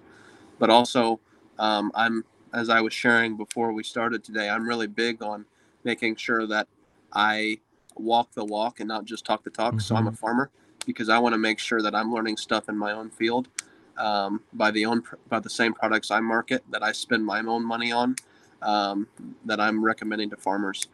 [0.58, 1.20] But also,
[1.58, 5.46] um, I'm, as I was sharing before we started today, I'm really big on
[5.84, 6.68] making sure that
[7.12, 7.60] I
[7.96, 9.80] walk the walk and not just talk the talk.
[9.80, 10.50] So I'm a farmer
[10.84, 13.48] because I want to make sure that I'm learning stuff in my own field
[13.96, 17.64] um, by the own by the same products I market that I spend my own
[17.64, 18.16] money on
[18.62, 19.06] um,
[19.44, 20.88] that I'm recommending to farmers.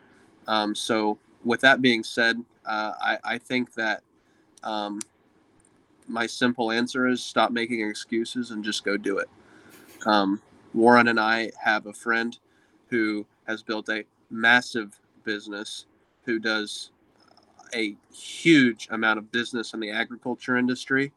[0.46, 4.02] Um, so with that being said, uh, I, I think that
[4.62, 5.00] um,
[6.08, 9.28] my simple answer is stop making excuses and just go do it.
[10.06, 10.40] Um,
[10.74, 12.36] Warren and I have a friend
[12.88, 15.86] who has built a massive business
[16.24, 16.90] who does
[17.74, 21.12] a huge amount of business in the agriculture industry,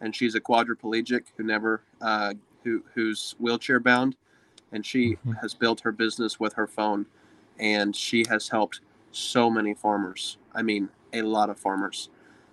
[0.00, 4.16] and she's a quadriplegic who never uh, who who's wheelchair bound,
[4.72, 5.40] and she Mhm.
[5.40, 7.06] has built her business with her phone,
[7.58, 8.80] and she has helped
[9.12, 10.38] so many farmers.
[10.54, 12.10] I mean, a lot of farmers.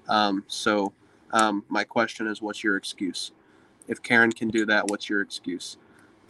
[0.07, 0.93] Um, so,
[1.31, 3.31] um, my question is, what's your excuse?
[3.87, 5.77] If Karen can do that, what's your excuse?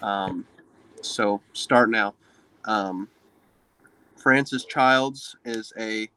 [0.02, 0.46] Um,
[1.02, 2.16] so start now.
[2.66, 3.10] Um,
[4.16, 6.10] Francis Childs is a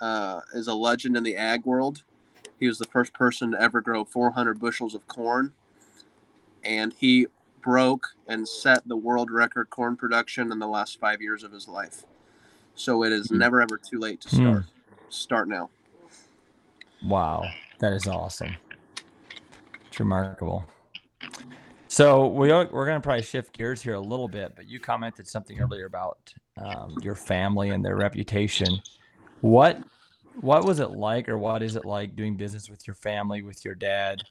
[0.00, 2.02] uh, is a legend in the ag world.
[2.58, 5.52] He was the first person to ever grow 400 bushels of corn,
[6.64, 7.26] and he
[7.62, 11.68] broke and set the world record corn production in the last five years of his
[11.68, 12.04] life.
[12.74, 13.38] So it is Hmm.
[13.38, 14.42] never ever too late to Hmm.
[14.42, 14.64] start.
[15.08, 15.70] Start now.
[17.02, 18.56] Wow, that is awesome.
[19.88, 20.64] It's remarkable.
[21.88, 24.80] So we are, we're going to probably shift gears here a little bit, but you
[24.80, 28.82] commented something earlier about um, your family and their reputation.
[29.40, 29.82] What
[30.40, 33.64] what was it like, or what is it like doing business with your family, with
[33.64, 34.22] your dad?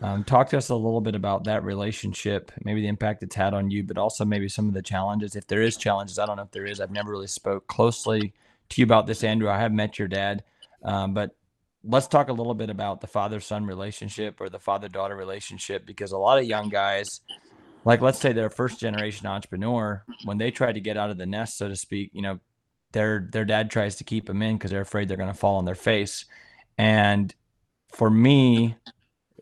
[0.00, 3.54] Um, talk to us a little bit about that relationship, maybe the impact it's had
[3.54, 5.36] on you, but also maybe some of the challenges.
[5.36, 6.80] If there is challenges, I don't know if there is.
[6.80, 8.32] I've never really spoke closely
[8.70, 9.48] to you about this, Andrew.
[9.48, 10.42] I have met your dad,
[10.82, 11.36] um, but
[11.84, 15.84] let's talk a little bit about the father son relationship or the father daughter relationship
[15.86, 17.20] because a lot of young guys
[17.84, 21.18] like let's say they're a first generation entrepreneur when they try to get out of
[21.18, 22.38] the nest so to speak you know
[22.92, 25.56] their their dad tries to keep them in because they're afraid they're going to fall
[25.56, 26.24] on their face.
[26.78, 27.34] And
[27.92, 28.76] for me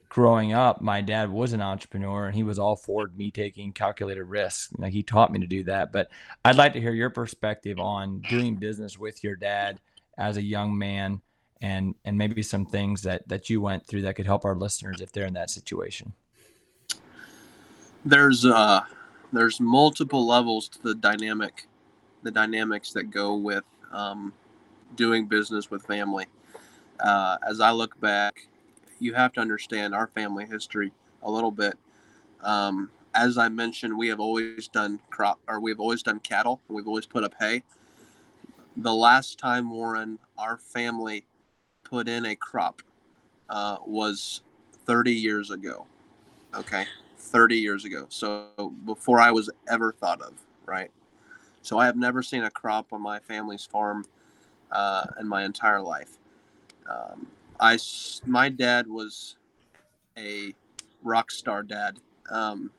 [0.09, 4.25] growing up my dad was an entrepreneur and he was all for me taking calculated
[4.25, 5.93] risks like he taught me to do that.
[5.93, 6.11] But
[6.45, 9.81] i'd like to hear your perspective on doing business with your dad
[10.19, 11.21] as a young man
[11.61, 15.01] and and maybe some things that that you went through that could help our listeners
[15.01, 16.13] if they're in that situation.
[18.05, 18.81] There's uh
[19.33, 21.67] there's multiple levels to the dynamic
[22.23, 24.33] the dynamics that go with um,
[24.95, 26.27] doing business with family.
[27.01, 28.47] Uh, as I look back,
[28.99, 31.79] you have to understand our family history a little bit.
[32.43, 36.61] Um, as I mentioned, we have always done crop, or we've always done cattle.
[36.69, 37.63] We've always put up hay.
[38.77, 41.27] The last time Warren, our family,
[41.85, 42.83] put in a crop
[43.49, 44.43] uh, was
[44.87, 45.87] 30 years ago.
[46.55, 46.85] Okay,
[47.19, 48.07] 30 years ago.
[48.09, 48.49] So
[48.85, 50.35] before I was ever thought of,
[50.67, 50.91] right?
[51.63, 54.05] So I have never seen a crop on my family's farm
[54.73, 56.19] uh, in my entire life.
[56.89, 57.27] Um,
[57.59, 57.79] I,
[58.27, 59.37] my dad was
[60.17, 60.55] a
[61.03, 61.99] rock star dad
[62.31, 62.71] um,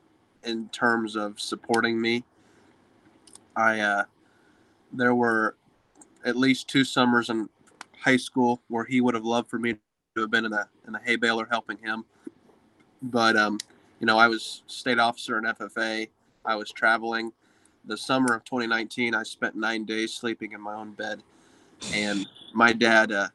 [0.42, 2.24] in terms of supporting me.
[3.54, 4.04] I, uh,
[4.92, 5.56] there were
[6.24, 7.48] at least two summers in
[7.98, 9.74] high school where he would have loved for me
[10.14, 12.04] to have been in a in a hay baler helping him.
[13.02, 13.58] But um,
[14.00, 16.08] you know, I was state officer in FFA.
[16.44, 17.32] I was traveling.
[17.84, 21.22] The summer of 2019, I spent nine days sleeping in my own bed,
[21.92, 23.28] and my dad, uh,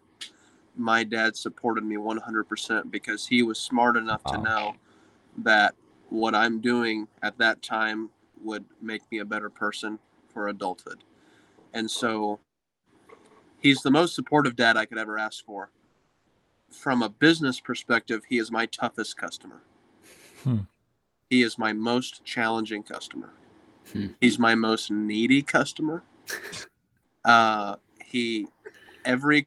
[0.75, 4.75] my dad supported me 100% because he was smart enough to know
[5.39, 5.75] that
[6.09, 8.09] what I'm doing at that time
[8.41, 11.03] would make me a better person for adulthood,
[11.73, 12.39] and so
[13.59, 15.71] he's the most supportive dad I could ever ask for.
[16.71, 19.61] From a business perspective, he is my toughest customer.
[20.43, 20.59] Hmm.
[21.29, 23.33] He is my most challenging customer.
[23.93, 24.07] Hmm.
[24.21, 26.03] He's my most needy customer.
[27.25, 28.47] Uh, he
[29.05, 29.45] every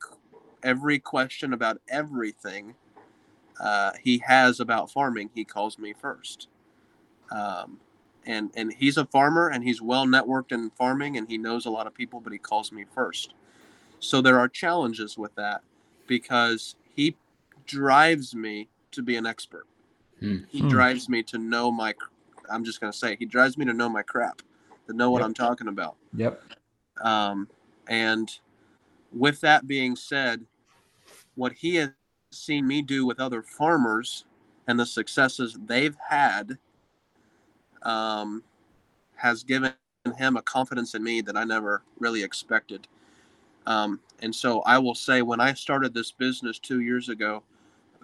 [0.62, 2.74] every question about everything
[3.61, 6.48] uh, he has about farming, he calls me first.
[7.31, 7.79] Um,
[8.26, 11.70] and and he's a farmer and he's well networked in farming and he knows a
[11.70, 13.35] lot of people, but he calls me first.
[13.98, 15.62] So there are challenges with that
[16.07, 17.16] because he
[17.66, 19.66] drives me to be an expert.
[20.20, 20.38] Hmm.
[20.48, 20.68] He Hmm.
[20.68, 21.94] drives me to know my.
[22.50, 24.42] I'm just gonna say he drives me to know my crap,
[24.86, 25.26] to know what Yep.
[25.26, 25.96] I'm talking about.
[26.14, 26.42] Yep.
[27.00, 27.48] Um,
[27.88, 28.30] and
[29.12, 30.44] with that being said,
[31.34, 31.90] what he has
[32.32, 34.24] seen me do with other farmers
[34.66, 36.58] and the successes they've had
[37.82, 38.42] um,
[39.16, 39.72] has given
[40.16, 42.86] him a confidence in me that I never really expected.
[43.66, 47.42] Um, and so I will say, when I started this business two years ago,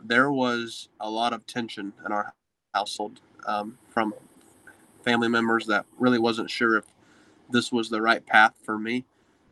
[0.05, 2.35] there was a lot of tension in our
[2.75, 4.15] household um, from
[5.07, 6.85] family members that really wasn't sure if
[7.49, 9.07] this was the right path for me.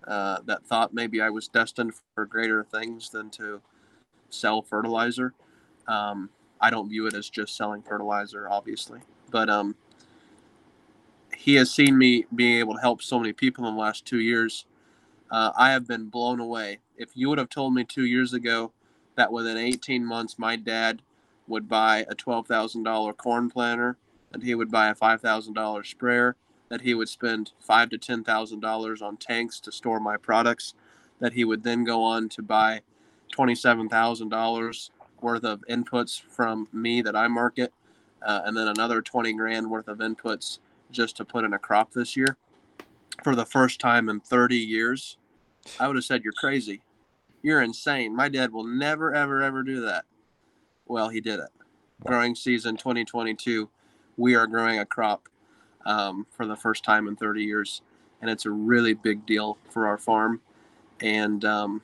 [0.07, 3.63] Uh, that thought maybe I was destined for greater things than to
[4.29, 5.33] sell fertilizer.
[5.89, 6.29] Um,
[6.61, 9.77] I don't view it as just selling fertilizer, obviously, but um,
[11.37, 14.21] he has seen me being able to help so many people in the last two
[14.21, 14.67] years.
[15.31, 16.81] Uh, I have been blown away.
[16.97, 18.73] If you would have told me two years ago
[19.17, 21.03] that within 18 months my dad
[21.47, 23.97] would buy a $12,000 corn planter,
[24.35, 26.35] that he would buy a $5,000 sprayer,
[26.69, 30.75] that he would spend five to ten thousand dollars on tanks to store my products,
[31.21, 32.81] that he would then go on to buy
[33.31, 37.73] twenty-seven thousand dollars worth of inputs from me that I market,
[38.27, 40.59] uh, and then another twenty grand worth of inputs
[40.91, 42.37] just to put in a crop this year.
[43.23, 45.17] For the first time in thirty years,
[45.79, 46.81] I would have said you're crazy,
[47.43, 48.17] you're insane.
[48.17, 50.07] My dad will never, ever, ever do that.
[50.87, 51.51] Well, he did it.
[52.05, 53.71] Growing season 2022,
[54.17, 55.29] we are growing a crop
[55.87, 57.83] um, for the first time in 30 years,
[58.21, 60.41] and it's a really big deal for our farm.
[61.01, 61.83] And um,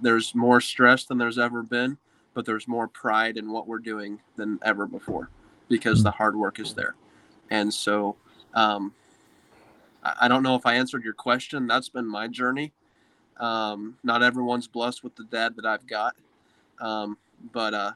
[0.00, 1.98] there's more stress than there's ever been,
[2.34, 5.28] but there's more pride in what we're doing than ever before
[5.68, 6.94] because the hard work is there.
[7.50, 8.16] And so,
[8.54, 8.92] um,
[10.02, 11.66] I I don't know if I answered your question.
[11.66, 12.72] That's been my journey.
[13.38, 16.14] Um, not everyone's blessed with the dad that I've got,
[16.78, 17.16] um,
[17.52, 17.92] but uh,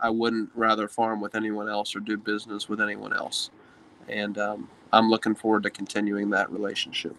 [0.00, 3.50] I wouldn't rather farm with anyone else or do business with anyone else
[4.08, 7.16] and um, I'm looking forward to continuing that relationship.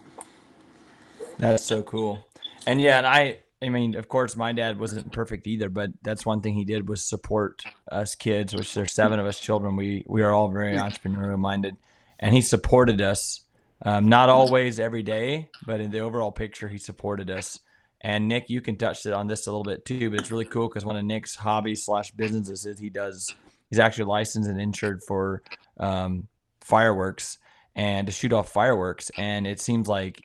[1.37, 2.25] That's so cool.
[2.67, 6.25] And yeah, and I I mean, of course my dad wasn't perfect either, but that's
[6.25, 9.75] one thing he did was support us kids, which there's seven of us children.
[9.75, 11.77] We we are all very entrepreneurial minded.
[12.19, 13.41] And he supported us.
[13.81, 17.59] Um, not always every day, but in the overall picture, he supported us.
[18.01, 20.45] And Nick, you can touch it on this a little bit too, but it's really
[20.45, 23.33] cool because one of Nick's hobbies slash businesses is he does
[23.69, 25.41] he's actually licensed and insured for
[25.79, 26.27] um,
[26.61, 27.37] fireworks
[27.75, 29.11] and to shoot off fireworks.
[29.17, 30.21] And it seems like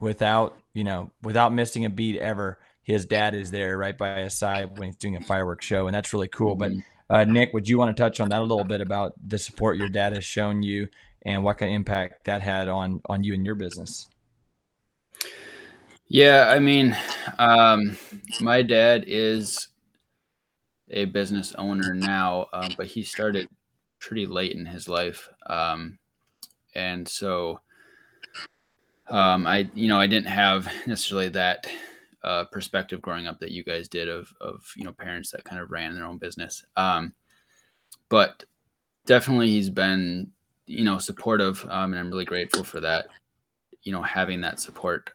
[0.00, 4.36] without you know without missing a beat ever his dad is there right by his
[4.36, 5.86] side when he's doing a fireworks show.
[5.86, 6.56] And that's really cool.
[6.56, 6.72] But
[7.08, 9.76] uh, nick would you want to touch on that a little bit about the support
[9.76, 10.88] your dad has shown you
[11.22, 14.08] and what kind of impact that had on on you and your business
[16.08, 16.96] Yeah, I mean,
[17.38, 17.96] um,
[18.40, 19.68] my dad is
[20.90, 23.48] a business owner now, um, but he started
[24.00, 25.98] pretty late in his life, um,
[26.74, 27.60] and so
[29.08, 31.66] um, I you know I didn't have necessarily that
[32.22, 35.60] uh, perspective growing up that you guys did of of you know parents that kind
[35.60, 36.64] of ran their own business.
[36.76, 37.14] Um,
[38.08, 38.44] but
[39.06, 40.30] definitely he's been
[40.66, 43.06] you know supportive, um, and I'm really grateful for that.
[43.82, 45.10] You know, having that support,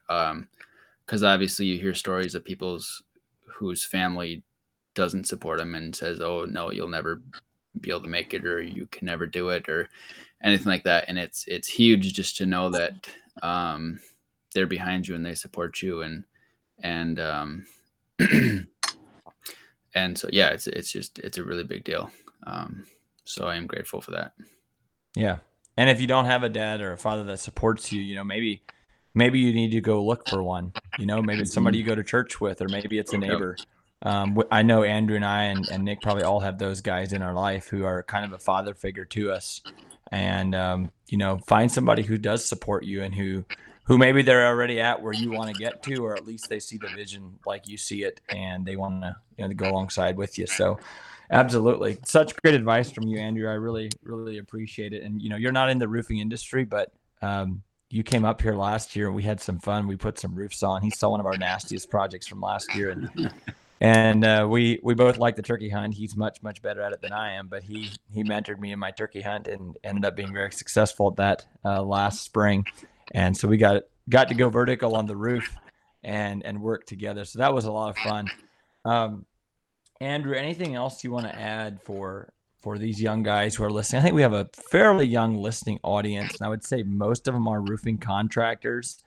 [1.09, 3.01] because obviously you hear stories of people's
[3.47, 4.43] whose family
[4.93, 7.23] doesn't support them and says, "Oh no, you'll never
[7.81, 9.89] be able to make it, or you can never do it, or
[10.43, 13.07] anything like that." And it's it's huge just to know that
[13.41, 13.99] um,
[14.53, 16.25] they're behind you and they support you, and
[16.83, 17.65] and um,
[19.95, 22.11] and so yeah, it's it's just it's a really big deal.
[22.45, 22.85] Um,
[23.25, 24.33] so I am grateful for that.
[25.15, 25.37] Yeah,
[25.75, 28.23] and if you don't have a dad or a father that supports you, you know
[28.23, 28.61] maybe
[29.15, 30.71] maybe you need to go look for one.
[30.99, 33.55] You know, maybe it's somebody you go to church with, or maybe it's a neighbor.
[34.01, 37.21] Um, I know Andrew and I and, and Nick probably all have those guys in
[37.21, 39.61] our life who are kind of a father figure to us.
[40.11, 43.45] And um, you know, find somebody who does support you and who
[43.83, 46.59] who maybe they're already at where you want to get to, or at least they
[46.59, 49.69] see the vision like you see it, and they want to you know to go
[49.69, 50.47] alongside with you.
[50.47, 50.79] So,
[51.31, 53.49] absolutely, such great advice from you, Andrew.
[53.49, 55.03] I really really appreciate it.
[55.03, 56.91] And you know, you're not in the roofing industry, but
[57.21, 59.87] um, you came up here last year and we had some fun.
[59.87, 60.81] We put some roofs on.
[60.81, 63.31] He saw one of our nastiest projects from last year, and
[63.81, 65.93] and uh, we we both like the turkey hunt.
[65.93, 68.79] He's much much better at it than I am, but he he mentored me in
[68.79, 72.65] my turkey hunt and ended up being very successful at that uh, last spring.
[73.13, 75.55] And so we got got to go vertical on the roof
[76.03, 77.25] and and work together.
[77.25, 78.29] So that was a lot of fun.
[78.85, 79.25] Um,
[79.99, 82.31] Andrew, anything else you want to add for
[82.61, 84.01] for these young guys who are listening?
[84.01, 87.33] I think we have a fairly young listening audience, and I would say most of
[87.33, 89.03] them are roofing contractors.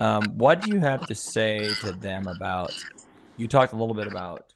[0.00, 2.72] Um, what do you have to say to them about?
[3.36, 4.52] You talked a little bit about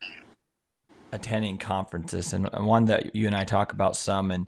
[1.13, 4.47] attending conferences, and one that you and I talk about some, and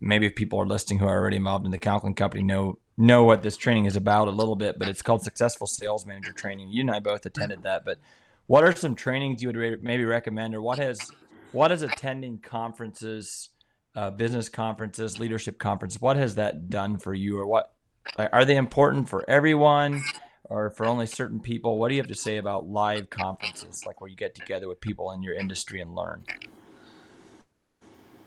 [0.00, 3.24] maybe if people are listening who are already involved in the Conklin Company know know
[3.24, 6.68] what this training is about a little bit, but it's called Successful Sales Manager Training.
[6.68, 7.98] You and I both attended that, but
[8.46, 11.10] what are some trainings you would maybe recommend, or what has
[11.52, 13.50] what has attending conferences,
[13.94, 17.72] uh, business conferences, leadership conferences, what has that done for you, or what
[18.18, 20.02] are they important for everyone?
[20.44, 24.02] Or for only certain people, what do you have to say about live conferences, like
[24.02, 26.24] where you get together with people in your industry and learn?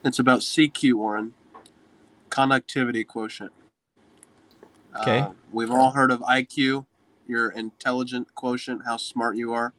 [0.04, 1.34] It's about CQ, Warren.
[2.30, 3.52] Connectivity quotient.
[5.02, 5.20] Okay.
[5.20, 6.86] Uh, we've all heard of IQ,
[7.28, 9.74] your intelligent quotient, how smart you are.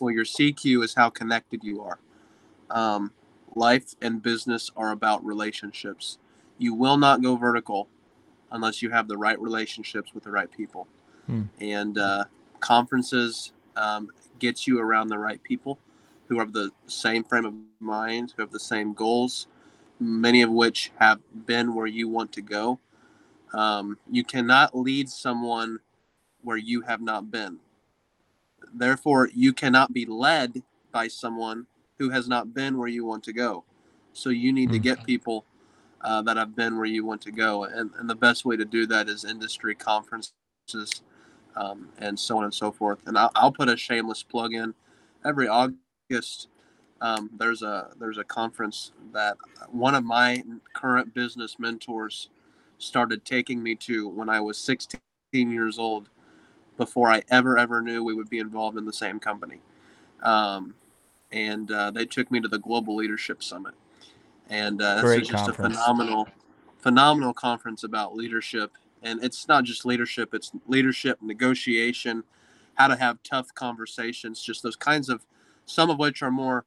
[0.00, 1.98] Well, your CQ is how connected you are.
[2.70, 3.12] Um,
[3.54, 6.18] life and business are about relationships.
[6.58, 7.88] You will not go vertical
[8.52, 10.86] unless you have the right relationships with the right people.
[11.26, 11.42] Hmm.
[11.60, 12.24] And uh,
[12.60, 15.78] conferences um, get you around the right people
[16.28, 19.48] who have the same frame of mind, who have the same goals,
[19.98, 22.78] many of which have been where you want to go.
[23.52, 25.80] Um, you cannot lead someone
[26.42, 27.58] where you have not been.
[28.72, 30.62] Therefore, you cannot be led
[30.92, 31.66] by someone
[32.00, 33.62] who has not been where you want to go.
[34.14, 35.44] So you need to get people
[36.00, 37.64] uh, that have been where you want to go.
[37.64, 40.32] And, and the best way to do that is industry conferences
[41.54, 43.00] um, and so on and so forth.
[43.06, 44.72] And I'll, I'll put a shameless plug in
[45.26, 46.48] every August.
[47.02, 49.36] Um, there's a there's a conference that
[49.70, 50.42] one of my
[50.74, 52.30] current business mentors
[52.78, 54.98] started taking me to when I was 16
[55.32, 56.08] years old
[56.78, 59.60] before I ever, ever knew we would be involved in the same company.
[60.22, 60.74] Um,
[61.32, 63.74] and uh, they took me to the Global Leadership Summit.
[64.48, 65.76] And uh, Great is just conference.
[65.76, 66.28] a phenomenal,
[66.78, 68.72] phenomenal conference about leadership.
[69.02, 72.24] And it's not just leadership, it's leadership, negotiation,
[72.74, 75.24] how to have tough conversations, just those kinds of,
[75.66, 76.64] some of which are more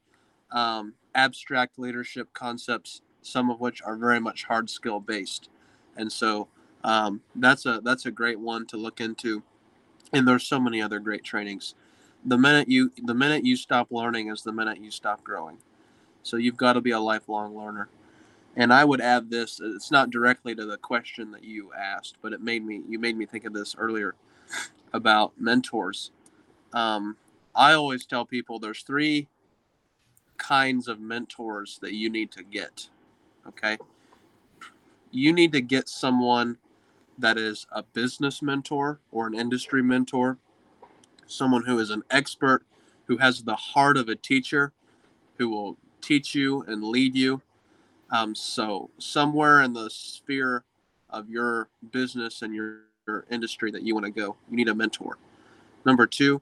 [0.51, 5.49] um, abstract leadership concepts, some of which are very much hard skill based
[5.97, 6.47] and so
[6.83, 9.41] um, that's a that's a great one to look into
[10.11, 11.75] and there's so many other great trainings
[12.25, 15.57] the minute you the minute you stop learning is the minute you stop growing.
[16.23, 17.89] So you've got to be a lifelong learner.
[18.55, 22.33] And i would add this it's not directly to the question that you asked but
[22.33, 24.15] it made me you made me think of this earlier
[24.93, 26.11] about mentors.
[26.73, 27.17] Um,
[27.55, 29.27] i always tell people there's three
[30.37, 32.89] kinds of mentors that you need to get
[33.47, 33.77] okay?
[35.11, 36.57] You need to get someone
[37.17, 40.37] that is a business mentor or an industry mentor,
[41.27, 42.63] someone who is an expert,
[43.05, 44.71] who has the heart of a teacher,
[45.37, 47.41] who will teach you and lead you.
[48.11, 50.63] Um, so, somewhere in the sphere
[51.09, 54.75] of your business and your, your industry that you want to go, you need a
[54.75, 55.17] mentor.
[55.85, 56.41] Number two,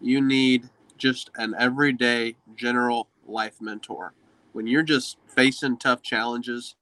[0.00, 0.68] you need
[0.98, 4.12] just an everyday general life mentor.
[4.52, 6.76] When you're just facing tough challenges,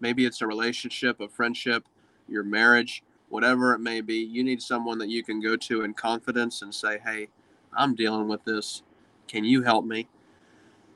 [0.00, 1.84] maybe it's a relationship, a friendship,
[2.28, 4.16] your marriage, whatever it may be.
[4.16, 7.28] You need someone that you can go to in confidence and say, "Hey,
[7.72, 8.82] I'm dealing with this.
[9.26, 10.08] Can you help me?"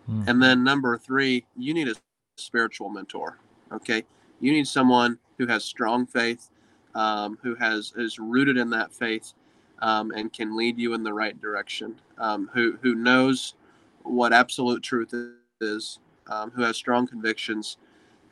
[0.07, 0.25] Hmm.
[0.27, 1.95] And then number three, you need a
[2.37, 3.39] spiritual mentor.
[3.73, 4.05] Okay,
[4.41, 6.51] you need someone who has strong faith,
[6.95, 9.33] um, who has is rooted in that faith,
[9.81, 12.01] um, and can lead you in the right direction.
[12.19, 13.55] Um, who who knows
[14.03, 15.15] what absolute truth
[15.61, 17.79] is, um, who has strong convictions,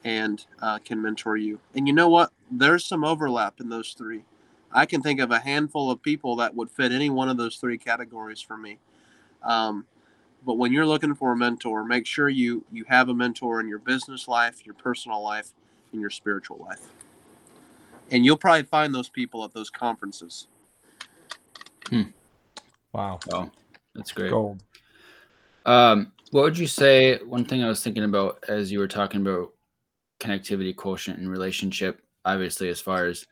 [0.05, 1.59] and uh, can mentor you.
[1.75, 2.31] And you know what?
[2.53, 4.25] There's some overlap in those three.
[4.71, 7.57] I can think of a handful of people that would fit any one of those
[7.57, 8.79] three categories for me.
[9.43, 9.87] Um,
[10.45, 13.69] but when you're looking for a mentor, make sure you you have a mentor in
[13.69, 15.51] your business life, your personal life,
[15.93, 16.81] and your spiritual life.
[18.11, 20.49] And you'll probably find those people at those conferences.
[22.93, 23.21] Wow.
[23.31, 23.51] Oh,
[23.95, 24.31] that's great.
[24.31, 24.63] Gold.
[25.65, 27.19] Um, what would you say?
[27.19, 29.53] One thing I was thinking about as you were talking about
[30.21, 33.27] connectivity quotient and relationship, obviously, as far as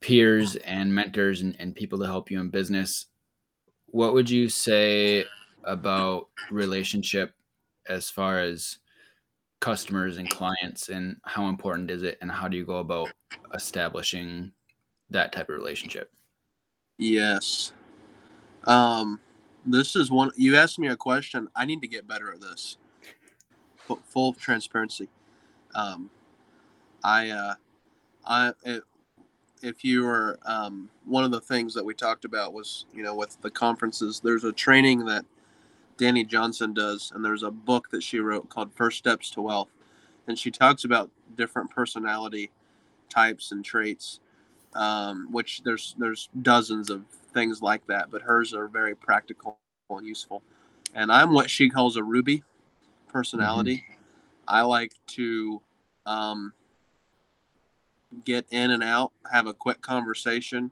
[0.00, 3.06] peers and mentors and, and people to help you in business,
[3.86, 5.24] what would you say
[5.64, 7.32] about relationship
[7.88, 8.78] as far as
[9.60, 13.10] customers and clients and how important is it and how do you go about
[13.54, 14.52] establishing
[15.10, 16.10] that type of relationship?
[16.98, 17.72] Yes.
[18.64, 19.20] Um,
[19.64, 20.30] this is one.
[20.36, 21.48] You asked me a question.
[21.56, 22.76] I need to get better at this.
[24.06, 25.08] Full, transparency.
[25.74, 26.10] Um,
[27.02, 27.54] I, uh,
[28.26, 28.82] I, it,
[29.62, 33.14] if you are um, one of the things that we talked about was, you know,
[33.14, 35.24] with the conferences, there's a training that
[35.98, 39.70] Dani Johnson does, and there's a book that she wrote called First Steps to Wealth,
[40.28, 42.50] and she talks about different personality
[43.10, 44.18] types and traits
[44.74, 49.58] um, which there's there's dozens of things like that, but hers are very practical
[49.90, 50.42] and useful.
[50.94, 52.42] And I'm what she calls a Ruby
[53.08, 53.84] personality.
[54.46, 55.60] I like to
[56.06, 56.52] um,
[58.24, 60.70] get in and out, have a quick conversation.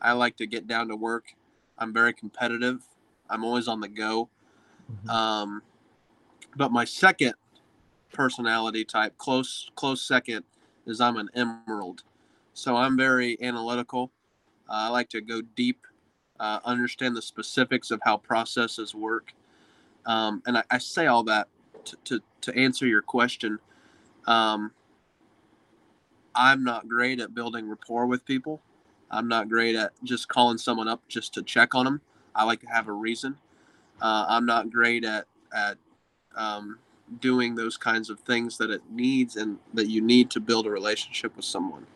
[0.00, 1.34] I like to get down to work.
[1.78, 2.82] I'm very competitive.
[3.28, 4.30] I'm always on the go.
[4.90, 5.10] Mhm.
[5.10, 5.62] Um,
[6.56, 7.34] but my second
[8.12, 10.44] personality type, close close second,
[10.86, 12.02] is I'm an emerald.
[12.54, 14.12] So I'm very analytical.
[14.68, 15.86] Uh, I like to go deep,
[16.40, 19.34] uh, understand the specifics of how processes work.
[20.06, 21.48] Um, and I, I say all that
[21.84, 23.58] to, to, to answer your question.
[24.26, 24.72] Um,
[26.36, 28.60] I'm not great at building rapport with people.
[29.10, 32.00] I'm not great at just calling someone up just to check on them.
[32.34, 33.36] I like to have a reason.
[34.00, 35.78] Uh, I'm not great at at
[36.36, 36.78] um,
[37.20, 40.70] doing those kinds of things that it needs and that you need to build a
[40.70, 41.86] relationship with someone.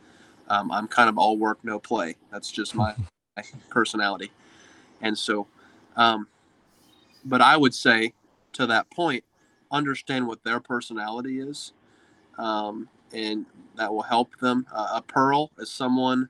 [0.48, 2.16] Um, I'm kind of all work, no play.
[2.32, 2.94] That's just my,
[3.36, 4.30] my personality.
[5.02, 5.46] And so,
[5.96, 6.28] um,
[7.24, 8.14] but I would say
[8.54, 9.24] to that point,
[9.70, 11.72] understand what their personality is,
[12.38, 13.46] um, and
[13.76, 14.66] that will help them.
[14.72, 16.28] Uh, a pearl is someone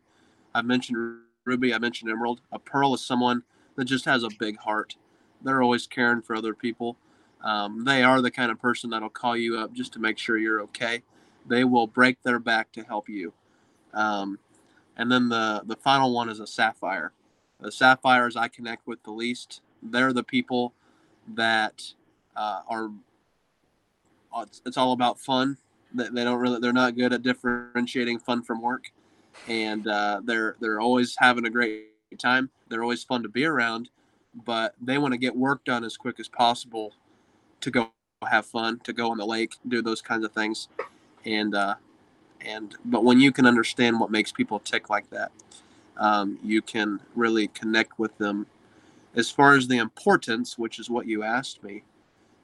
[0.54, 2.40] I mentioned Ruby, I mentioned Emerald.
[2.52, 3.44] A pearl is someone
[3.76, 4.96] that just has a big heart.
[5.42, 6.96] They're always caring for other people.
[7.42, 10.36] Um, they are the kind of person that'll call you up just to make sure
[10.38, 11.02] you're okay.
[11.48, 13.32] They will break their back to help you.
[13.94, 14.38] Um,
[14.96, 17.12] and then the the final one is a sapphire.
[17.60, 19.62] The sapphires I connect with the least.
[19.82, 20.74] They're the people
[21.34, 21.94] that
[22.36, 22.90] uh, are.
[24.34, 25.56] uh, It's, it's all about fun.
[25.94, 26.60] They, don't really.
[26.60, 28.90] They're not good at differentiating fun from work,
[29.48, 31.86] and uh, they're they're always having a great
[32.18, 32.50] time.
[32.68, 33.90] They're always fun to be around,
[34.44, 36.92] but they want to get work done as quick as possible
[37.60, 37.90] to go
[38.28, 40.68] have fun, to go on the lake, do those kinds of things,
[41.24, 41.74] and uh,
[42.40, 45.32] and but when you can understand what makes people tick like that,
[45.96, 48.46] um, you can really connect with them.
[49.14, 51.82] As far as the importance, which is what you asked me,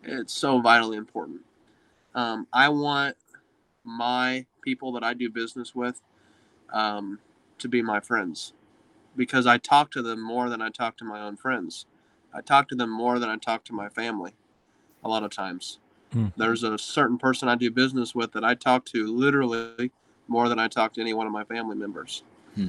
[0.03, 1.41] it's so vitally important.
[2.15, 3.17] Um, I want
[3.87, 6.03] my people that I do business with
[6.73, 7.21] um,
[7.59, 8.53] to be my friends
[9.17, 11.87] because I talk to them more than I talk to my own friends.
[12.35, 14.33] I talk to them more than I talk to my family
[15.03, 15.79] a lot of times.
[16.13, 16.27] Hmm.
[16.37, 19.91] There's a certain person I do business with that I talk to literally
[20.29, 22.25] more than I talk to any one of my family members.
[22.55, 22.69] Hmm.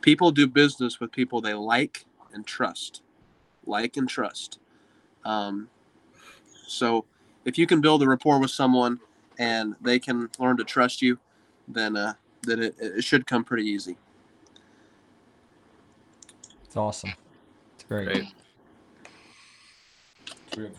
[0.00, 3.02] People do business with people they like and trust.
[3.64, 4.58] Like and trust.
[5.24, 5.68] Um,
[6.66, 7.04] so
[7.44, 9.00] if you can build a rapport with someone
[9.38, 11.18] and they can learn to trust you,
[11.68, 13.96] then uh, then it, it should come pretty easy.
[16.64, 17.12] It's awesome.
[17.74, 18.06] It's great.
[18.06, 18.24] Great.
[20.48, 20.70] It's real.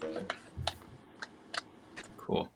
[2.17, 2.49] Cool.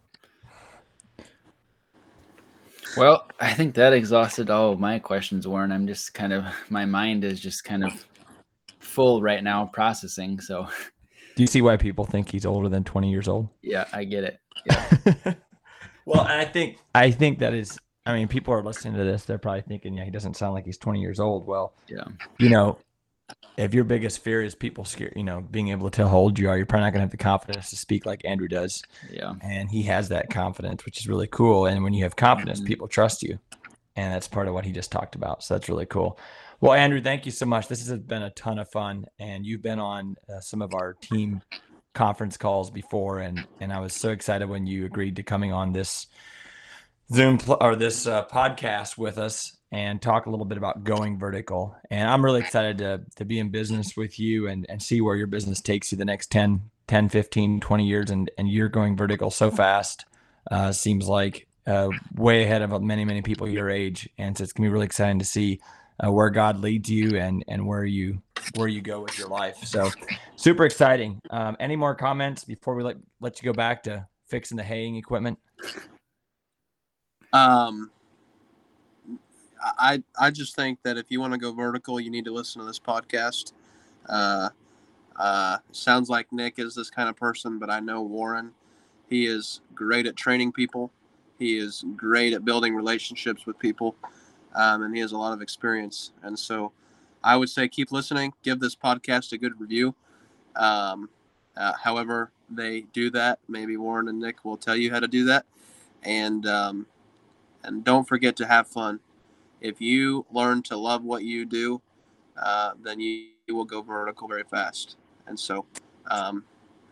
[2.97, 5.71] Well, I think that exhausted all of my questions, Warren.
[5.71, 8.05] I'm just kind of my mind is just kind of
[8.79, 10.41] full right now processing.
[10.41, 10.67] So
[11.35, 13.47] Do you see why people think he's older than 20 years old?
[13.61, 14.39] yeah, I get it.
[15.25, 15.33] Yeah.
[16.05, 19.25] Well, and I think I think that is I mean, people are listening to this.
[19.25, 21.45] They're probably thinking, yeah, he doesn't sound like he's 20 years old.
[21.45, 22.05] Well, Yeah.
[22.39, 22.79] you know,
[23.57, 26.39] if your biggest fear is people scare, you know, being able to tell how old
[26.39, 28.81] you are, you're probably not gonna have the confidence to speak like Andrew does.
[29.11, 29.35] Yeah.
[29.41, 31.67] And he has that confidence, which is really cool.
[31.67, 32.65] And when you have confidence, Mhm.
[32.65, 33.37] people trust you.
[33.95, 35.43] And that's part of what he just talked about.
[35.43, 36.17] So that's really cool.
[36.59, 37.67] Well, Andrew, thank you so much.
[37.67, 40.93] This has been a ton of fun, and you've been on uh, some of our
[40.93, 41.41] team
[41.93, 45.73] conference calls before, and and I was so excited when you agreed to coming on
[45.73, 46.07] this
[47.11, 51.17] Zoom pl- or this uh, podcast with us and talk a little bit about going
[51.17, 51.75] vertical.
[51.89, 55.15] And I'm really excited to to be in business with you and and see where
[55.15, 58.95] your business takes you the next 10, 10, 15, 20 years, and and you're going
[58.95, 60.05] vertical so fast.
[60.49, 64.53] Uh, seems like uh, way ahead of many many people your age, and so it's
[64.53, 65.59] gonna be really exciting to see
[66.03, 68.21] uh, where God leads you and and where you
[68.55, 69.57] where you go with your life.
[69.63, 69.89] So
[70.35, 71.19] super exciting.
[71.29, 74.95] Um, any more comments before we let let you go back to fixing the haying
[74.95, 75.37] equipment?
[77.33, 77.91] Um,
[79.61, 82.59] I I just think that if you want to go vertical, you need to listen
[82.61, 83.53] to this podcast.
[84.09, 84.49] Uh,
[85.17, 88.51] uh, sounds like Nick is this kind of person, but I know Warren.
[89.07, 90.91] He is great at training people.
[91.37, 93.95] He is great at building relationships with people,
[94.55, 96.11] um, and he has a lot of experience.
[96.23, 96.71] And so,
[97.23, 98.33] I would say keep listening.
[98.41, 99.95] Give this podcast a good review.
[100.55, 101.09] Um,
[101.55, 105.25] uh, however they do that, maybe Warren and Nick will tell you how to do
[105.25, 105.45] that.
[106.03, 106.87] And um,
[107.63, 108.99] and don't forget to have fun.
[109.59, 111.81] If you learn to love what you do,
[112.41, 114.97] uh, then you, you will go vertical very fast.
[115.27, 115.65] And so,
[116.09, 116.43] um,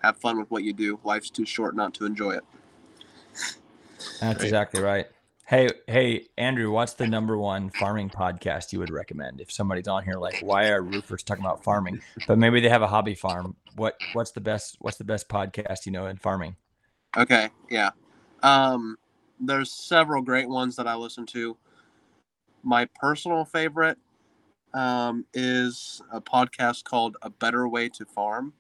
[0.03, 0.99] have fun with what you do.
[1.03, 2.43] Life's too short not to enjoy it.
[4.21, 5.07] That's exactly right.
[5.49, 10.03] Hey, hey, Andrew, what's the number one farming podcast you would recommend if somebody's on
[10.03, 12.01] here like, why are roofers talking about farming?
[12.27, 13.55] But maybe they have a hobby farm.
[13.75, 16.55] What what's the best what's the best podcast you know in farming?
[17.17, 17.89] Okay, yeah.
[18.43, 18.97] Um,
[19.39, 21.57] there's several great ones that I listen to.
[22.61, 23.97] My personal favorite
[24.75, 28.53] um, is a podcast called A Better Way to Farm.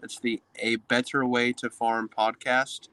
[0.00, 2.86] It's the A Better Way to Farm podcast.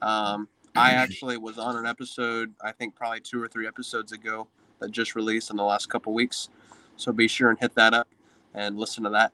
[0.00, 4.46] Um, I actually was on an episode, I think probably two or three episodes ago,
[4.80, 6.48] that just released in the last couple weeks.
[6.96, 8.08] So be sure and hit that up
[8.54, 9.32] and listen to that.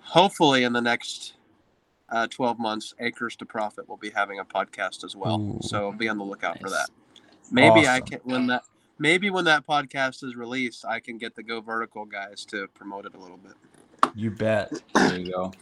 [0.00, 1.34] Hopefully, in the next
[2.10, 5.40] uh, 12 months, Acres to Profit will be having a podcast as well.
[5.40, 5.58] Ooh.
[5.62, 6.88] So be on the lookout for that.
[7.50, 8.64] Maybe I can when that
[8.98, 13.06] maybe when that podcast is released, I can get the Go Vertical guys to promote
[13.06, 13.52] it a little bit.
[14.14, 14.72] You bet.
[14.94, 15.52] There you go.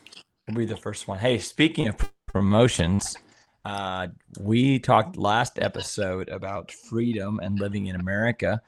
[0.49, 1.19] We'll be the first one.
[1.19, 3.17] Hey, speaking of promotions,
[3.65, 4.09] uh,
[4.41, 8.61] we talked last episode about freedom and living in America,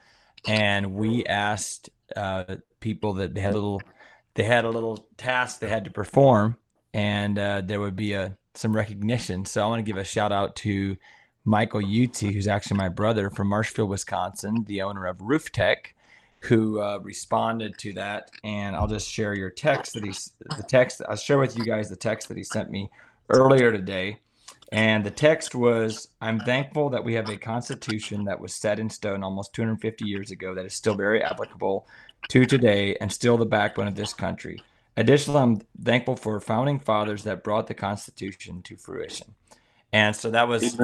[0.47, 3.81] and we asked uh, people that they had a little,
[4.35, 6.57] they had a little task they had to perform,
[6.93, 9.45] and uh, there would be a some recognition.
[9.45, 10.95] So I want to give a shout out to
[11.43, 15.95] Michael Utzi, who's actually my brother from Marshfield, Wisconsin, the owner of Roof Tech
[16.45, 18.29] who uh, responded to that.
[18.43, 21.01] And I'll just share your text that he's the text.
[21.07, 22.89] I'll share with you guys the text that he sent me
[23.29, 24.19] earlier today.
[24.71, 28.89] And the text was I'm thankful that we have a constitution that was set in
[28.89, 31.87] stone almost 250 years ago that is still very applicable
[32.29, 34.61] to today and still the backbone of this country.
[34.97, 39.35] Additionally, I'm thankful for founding fathers that brought the Constitution to fruition.
[39.91, 40.77] And so that was,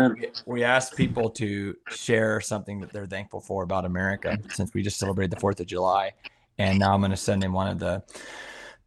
[0.46, 4.98] we asked people to share something that they're thankful for about America since we just
[4.98, 6.14] celebrated the 4th of July.
[6.58, 8.04] And now I'm going to send in one of the,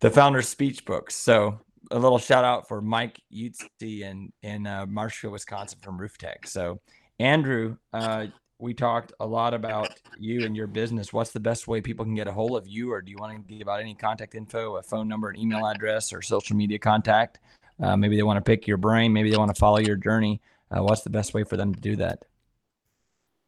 [0.01, 1.15] the founder's speech books.
[1.15, 1.61] So
[1.91, 6.47] a little shout out for Mike Utzi in, in uh, Marshfield, Wisconsin from Roof Tech.
[6.47, 6.81] So
[7.19, 8.27] Andrew, uh,
[8.59, 11.13] we talked a lot about you and your business.
[11.13, 13.47] What's the best way people can get a hold of you, or do you want
[13.47, 16.79] to give out any contact info, a phone number, an email address, or social media
[16.79, 17.41] contact?
[17.83, 19.13] Uh, maybe they want to pick your brain.
[19.13, 20.41] Maybe they want to follow your journey.
[20.71, 22.25] Uh, what's the best way for them to do that?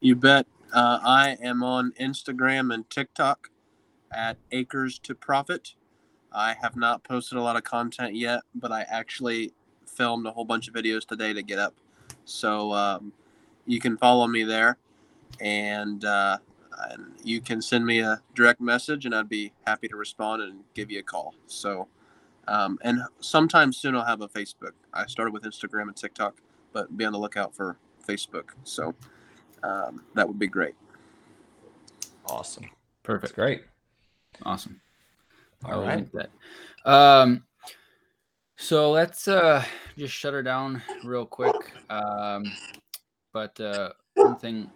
[0.01, 0.45] You bet.
[0.73, 3.49] Uh, I am on Instagram and TikTok
[4.11, 5.75] at Acres to Profit.
[6.31, 9.53] I have not posted a lot of content yet, but I actually
[9.85, 11.73] filmed a whole bunch of videos today to get up.
[12.25, 13.13] So um,
[13.65, 14.77] you can follow me there,
[15.39, 16.37] and, uh,
[16.89, 20.59] and you can send me a direct message, and I'd be happy to respond and
[20.73, 21.33] give you a call.
[21.47, 21.87] So,
[22.47, 24.73] um, and sometime soon I'll have a Facebook.
[24.93, 26.35] I started with Instagram and TikTok,
[26.73, 28.49] but be on the lookout for Facebook.
[28.63, 28.93] So
[29.63, 30.75] um, that would be great.
[32.25, 32.63] Awesome.
[32.63, 32.73] That's
[33.03, 33.35] Perfect.
[33.35, 33.63] great.
[34.43, 34.81] Awesome.
[35.65, 35.97] I All right.
[35.97, 36.29] link that.
[36.89, 37.43] Um,
[38.57, 39.63] so let's uh
[39.97, 41.53] just shut her down real quick.
[41.89, 42.51] Um,
[43.33, 44.69] but uh, one thing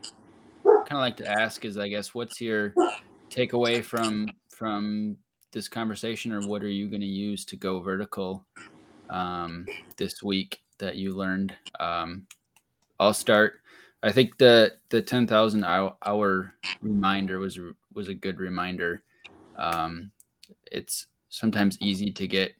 [0.66, 2.76] I kind of like to ask is, I guess, what's your
[3.30, 5.18] takeaway from from
[5.52, 8.46] this conversation, or what are you going to use to go vertical
[9.10, 9.66] um,
[9.98, 11.54] this week that you learned?
[11.80, 12.28] Um,
[13.00, 13.62] I'll start.
[14.04, 17.60] I think the the ten thousand hour, hour reminder was
[17.94, 19.04] was a good reminder.
[19.58, 20.12] Um,
[20.72, 22.54] it's sometimes easy to get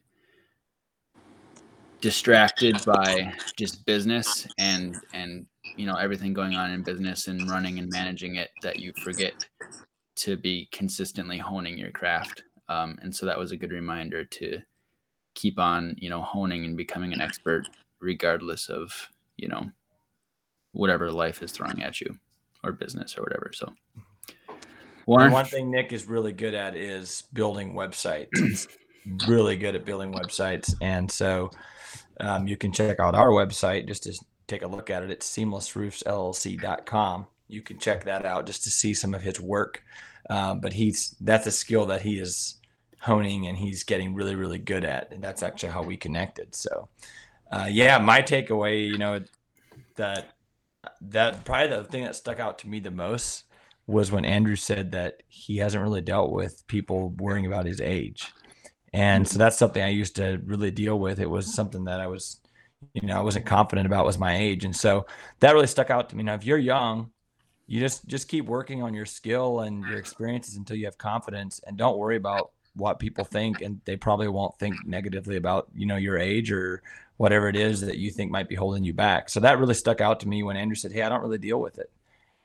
[2.00, 5.46] distracted by just business and and
[5.76, 9.32] you know everything going on in business and running and managing it that you forget
[10.16, 12.42] to be consistently honing your craft.
[12.68, 14.60] Um, and so that was a good reminder to
[15.34, 17.64] keep on you know honing and becoming an expert
[18.00, 18.92] regardless of
[19.36, 19.70] you know
[20.72, 22.18] whatever life is throwing at you
[22.64, 23.72] or business or whatever so
[25.06, 28.28] warren one thing Nick is really good at is building websites.
[28.34, 28.68] He's
[29.26, 31.50] really good at building websites, and so
[32.20, 35.10] um, you can check out our website just to take a look at it.
[35.10, 37.26] It's seamlessroofsllc.com.
[37.48, 39.82] You can check that out just to see some of his work.
[40.30, 42.56] Um, but he's that's a skill that he is
[43.00, 46.54] honing and he's getting really really good at, and that's actually how we connected.
[46.54, 46.88] So,
[47.50, 49.20] uh, yeah, my takeaway, you know,
[49.96, 50.28] that
[51.00, 53.44] that probably the thing that stuck out to me the most
[53.92, 58.32] was when Andrew said that he hasn't really dealt with people worrying about his age.
[58.92, 61.20] And so that's something I used to really deal with.
[61.20, 62.40] It was something that I was,
[62.94, 64.64] you know, I wasn't confident about was my age.
[64.64, 65.06] And so
[65.40, 66.24] that really stuck out to me.
[66.24, 67.10] Now, if you're young,
[67.66, 71.60] you just just keep working on your skill and your experiences until you have confidence
[71.66, 75.86] and don't worry about what people think and they probably won't think negatively about, you
[75.86, 76.82] know, your age or
[77.16, 79.28] whatever it is that you think might be holding you back.
[79.28, 81.60] So that really stuck out to me when Andrew said, "Hey, I don't really deal
[81.60, 81.90] with it."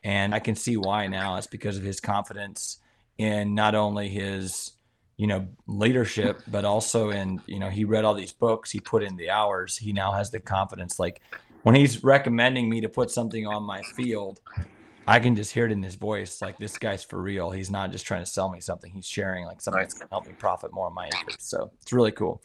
[0.08, 1.36] And I can see why now.
[1.36, 2.80] It's because of his confidence
[3.18, 4.72] in not only his,
[5.18, 9.04] you know, leadership, but also in, you know, he read all these books, he put
[9.04, 9.76] in the hours.
[9.76, 10.98] He now has the confidence.
[10.98, 11.22] Like
[11.64, 14.40] when he's recommending me to put something on my field,
[15.06, 16.42] I can just hear it in his voice.
[16.42, 17.52] Like this guy's for real.
[17.52, 18.90] He's not just trying to sell me something.
[18.94, 21.50] He's sharing like something that's gonna help me profit more on my interest.
[21.50, 22.42] So it's really cool.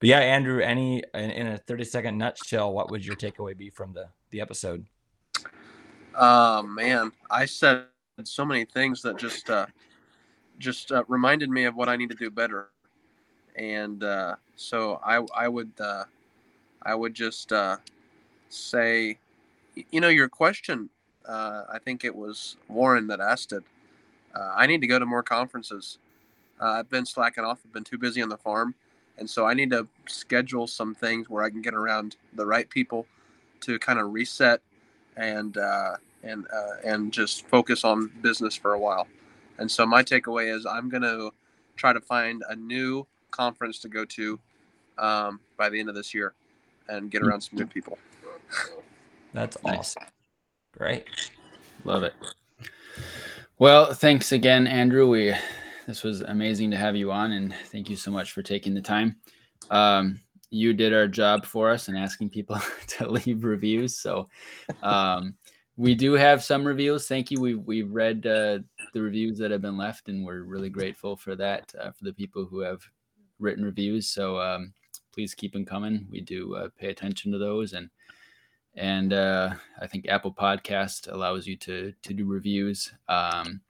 [0.00, 3.68] But yeah, Andrew, any in, in a 30 second nutshell, what would your takeaway be
[3.68, 4.86] from the the episode?
[6.14, 7.86] Oh man, I said
[8.24, 9.66] so many things that just uh,
[10.58, 12.68] just uh, reminded me of what I need to do better,
[13.56, 16.04] and uh, so I I would uh,
[16.82, 17.78] I would just uh,
[18.48, 19.18] say,
[19.90, 20.90] you know, your question.
[21.28, 23.62] Uh, I think it was Warren that asked it.
[24.34, 25.98] Uh, I need to go to more conferences.
[26.60, 27.60] Uh, I've been slacking off.
[27.64, 28.74] I've been too busy on the farm,
[29.18, 32.68] and so I need to schedule some things where I can get around the right
[32.68, 33.06] people
[33.62, 34.60] to kind of reset
[35.16, 39.06] and uh, and uh, and just focus on business for a while.
[39.58, 41.32] And so my takeaway is I'm going to
[41.76, 44.38] try to find a new conference to go to
[44.98, 46.34] um, by the end of this year
[46.88, 47.98] and get around some good people.
[49.32, 49.78] That's Nice.
[49.78, 50.04] awesome.
[50.76, 51.06] Great.
[51.84, 52.14] Love it.
[53.58, 55.08] Well, thanks again, Andrew.
[55.08, 55.34] We
[55.86, 58.80] this was amazing to have you on, and thank you so much for taking the
[58.82, 59.16] time.
[59.70, 60.20] Um,
[60.52, 63.96] you did our job for us and asking people to leave reviews.
[63.96, 64.28] So
[64.82, 65.34] um,
[65.76, 67.08] we do have some reviews.
[67.08, 67.40] Thank you.
[67.40, 68.58] We we've read uh,
[68.92, 72.12] the reviews that have been left, and we're really grateful for that uh, for the
[72.12, 72.82] people who have
[73.40, 74.08] written reviews.
[74.08, 74.74] So um,
[75.12, 76.06] please keep them coming.
[76.10, 77.88] We do uh, pay attention to those and
[78.74, 82.92] and uh, I think Apple Podcast allows you to to do reviews.
[83.08, 83.62] Um,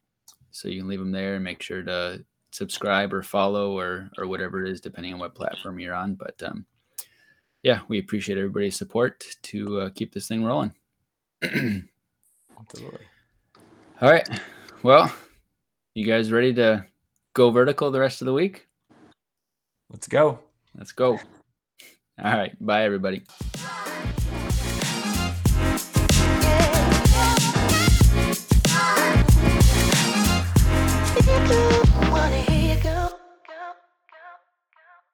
[0.51, 4.27] so you can leave them there and make sure to subscribe or follow or or
[4.27, 6.15] whatever it is, depending on what platform you're on.
[6.15, 6.67] But um,
[7.63, 10.73] yeah, we appreciate everybody's support to uh, keep this thing rolling.
[11.43, 13.07] Absolutely.
[14.01, 14.29] All right,
[14.83, 15.13] well,
[15.95, 16.85] you guys ready to
[17.35, 18.67] go vertical the rest of the week?
[19.91, 20.41] Let's go.
[20.77, 21.21] Let's go.
[22.23, 23.23] All right, bye everybody.